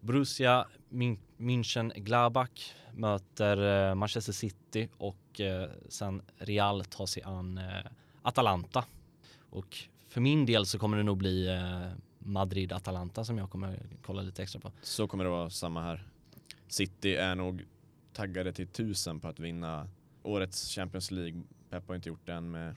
Borussia 0.00 0.66
Min- 0.88 1.18
München-Gladbach 1.36 2.72
möter 2.94 3.88
eh, 3.90 3.94
Manchester 3.94 4.32
City 4.32 4.88
och 4.98 5.40
eh, 5.40 5.70
sen 5.88 6.22
Real 6.36 6.84
tar 6.84 7.06
sig 7.06 7.22
an 7.22 7.58
eh, 7.58 7.86
Atalanta. 8.22 8.84
Och 9.50 9.78
för 10.08 10.20
min 10.20 10.46
del 10.46 10.66
så 10.66 10.78
kommer 10.78 10.96
det 10.96 11.02
nog 11.02 11.18
bli 11.18 11.48
eh, 11.48 11.88
Madrid-Atalanta 12.24 13.24
som 13.24 13.38
jag 13.38 13.50
kommer 13.50 13.82
kolla 14.02 14.22
lite 14.22 14.42
extra 14.42 14.60
på. 14.60 14.72
Så 14.82 15.06
kommer 15.06 15.24
det 15.24 15.30
vara 15.30 15.50
samma 15.50 15.82
här. 15.82 16.08
City 16.68 17.14
är 17.14 17.34
nog 17.34 17.64
taggade 18.12 18.52
till 18.52 18.66
tusen 18.66 19.20
på 19.20 19.28
att 19.28 19.40
vinna 19.40 19.88
årets 20.22 20.74
Champions 20.74 21.10
League. 21.10 21.42
Pep 21.70 21.88
har 21.88 21.94
inte 21.94 22.08
gjort 22.08 22.26
det 22.26 22.32
än 22.32 22.50
med, 22.50 22.74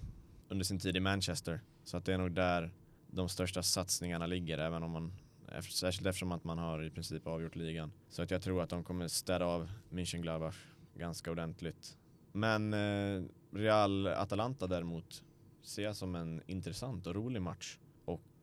under 0.49 0.65
sin 0.65 0.79
tid 0.79 0.97
i 0.97 0.99
Manchester. 0.99 1.61
Så 1.83 1.97
att 1.97 2.05
det 2.05 2.13
är 2.13 2.17
nog 2.17 2.31
där 2.31 2.71
de 3.07 3.29
största 3.29 3.63
satsningarna 3.63 4.25
ligger, 4.25 4.57
även 4.57 4.83
om 4.83 4.91
man 4.91 5.11
Särskilt 5.61 6.07
eftersom 6.07 6.31
att 6.31 6.43
man 6.43 6.57
har 6.57 6.83
i 6.83 6.89
princip 6.89 7.27
avgjort 7.27 7.55
ligan. 7.55 7.91
Så 8.09 8.21
att 8.21 8.31
jag 8.31 8.41
tror 8.41 8.61
att 8.61 8.69
de 8.69 8.83
kommer 8.83 9.07
städa 9.07 9.45
av 9.45 9.69
Mönchengladbach 9.89 10.57
ganska 10.95 11.31
ordentligt. 11.31 11.97
Men 12.31 12.73
eh, 12.73 13.23
Real 13.51 14.07
Atalanta 14.07 14.67
däremot 14.67 15.23
ser 15.61 15.83
jag 15.83 15.95
som 15.95 16.15
en 16.15 16.41
intressant 16.47 17.07
och 17.07 17.15
rolig 17.15 17.41
match. 17.41 17.77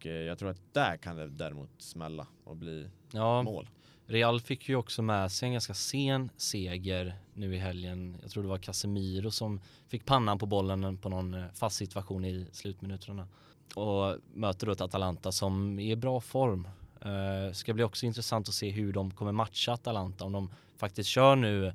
Och 0.03 0.07
eh, 0.07 0.13
jag 0.13 0.39
tror 0.39 0.51
att 0.51 0.75
där 0.75 0.97
kan 0.97 1.17
det 1.17 1.29
däremot 1.29 1.71
smälla 1.79 2.27
och 2.45 2.57
bli 2.57 2.89
Ja, 3.13 3.43
mål. 3.43 3.69
Real 4.07 4.41
fick 4.41 4.69
ju 4.69 4.77
också 4.77 5.03
med 5.03 5.33
sig 5.33 5.47
en 5.47 5.53
ganska 5.53 5.75
sen 5.75 6.31
seger 6.37 7.15
nu 7.35 7.55
i 7.55 7.59
helgen. 7.59 8.17
Jag 8.23 8.31
tror 8.31 8.43
det 8.43 8.49
var 8.49 8.59
Casemiro 8.59 9.31
som 9.31 9.61
fick 9.89 10.05
pannan 10.05 10.39
på 10.39 10.47
bollen 10.47 10.97
på 10.97 11.09
någon 11.09 11.35
eh, 11.35 11.45
fast 11.55 11.77
situation 11.77 12.25
i 12.25 12.47
slutminuterna. 12.53 13.29
Och 13.75 14.17
möter 14.35 14.67
då 14.67 14.73
ett 14.73 14.81
Atalanta 14.81 15.33
som 15.33 15.79
är 15.79 15.93
i 15.93 15.97
bra 15.97 16.21
form. 16.21 16.69
Eh, 17.01 17.53
ska 17.53 17.75
bli 17.75 17.85
också 17.85 18.07
intressant 18.07 18.49
att 18.49 18.55
se 18.55 18.71
hur 18.71 18.93
de 18.93 19.11
kommer 19.11 19.33
matcha 19.33 19.73
Atalanta. 19.73 20.25
Om 20.25 20.33
de 20.33 20.51
faktiskt 20.77 21.09
kör 21.09 21.37
nu 21.37 21.73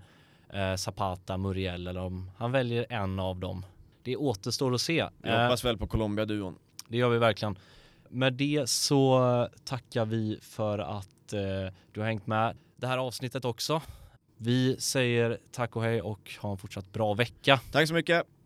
eh, 0.50 0.76
Zapata, 0.76 1.38
Muriel 1.38 1.88
eller 1.88 2.02
om 2.02 2.32
han 2.38 2.52
väljer 2.52 2.86
en 2.90 3.20
av 3.20 3.40
dem. 3.40 3.66
Det 4.04 4.16
återstår 4.16 4.74
att 4.74 4.82
se. 4.82 5.08
Vi 5.18 5.30
hoppas 5.30 5.66
väl 5.66 5.78
på 5.78 5.88
Colombia-duon. 5.88 6.56
det 6.88 6.98
gör 6.98 7.10
vi 7.10 7.18
verkligen. 7.18 7.58
Med 8.10 8.34
det 8.34 8.70
så 8.70 9.50
tackar 9.64 10.06
vi 10.06 10.40
för 10.42 10.80
att 10.80 11.34
eh, 11.34 11.74
du 11.92 12.00
har 12.00 12.08
hängt 12.08 12.28
med 12.28 12.58
det 12.76 12.88
här 12.88 12.98
avsnittet 12.98 13.46
också. 13.46 13.82
Vi 14.38 14.76
säger 14.80 15.38
tack 15.52 15.76
och 15.76 15.84
hej 15.84 16.02
och 16.02 16.32
ha 16.40 16.52
en 16.52 16.58
fortsatt 16.58 16.94
bra 16.94 17.14
vecka. 17.14 17.60
Tack 17.72 17.88
så 17.88 17.94
mycket! 17.94 18.37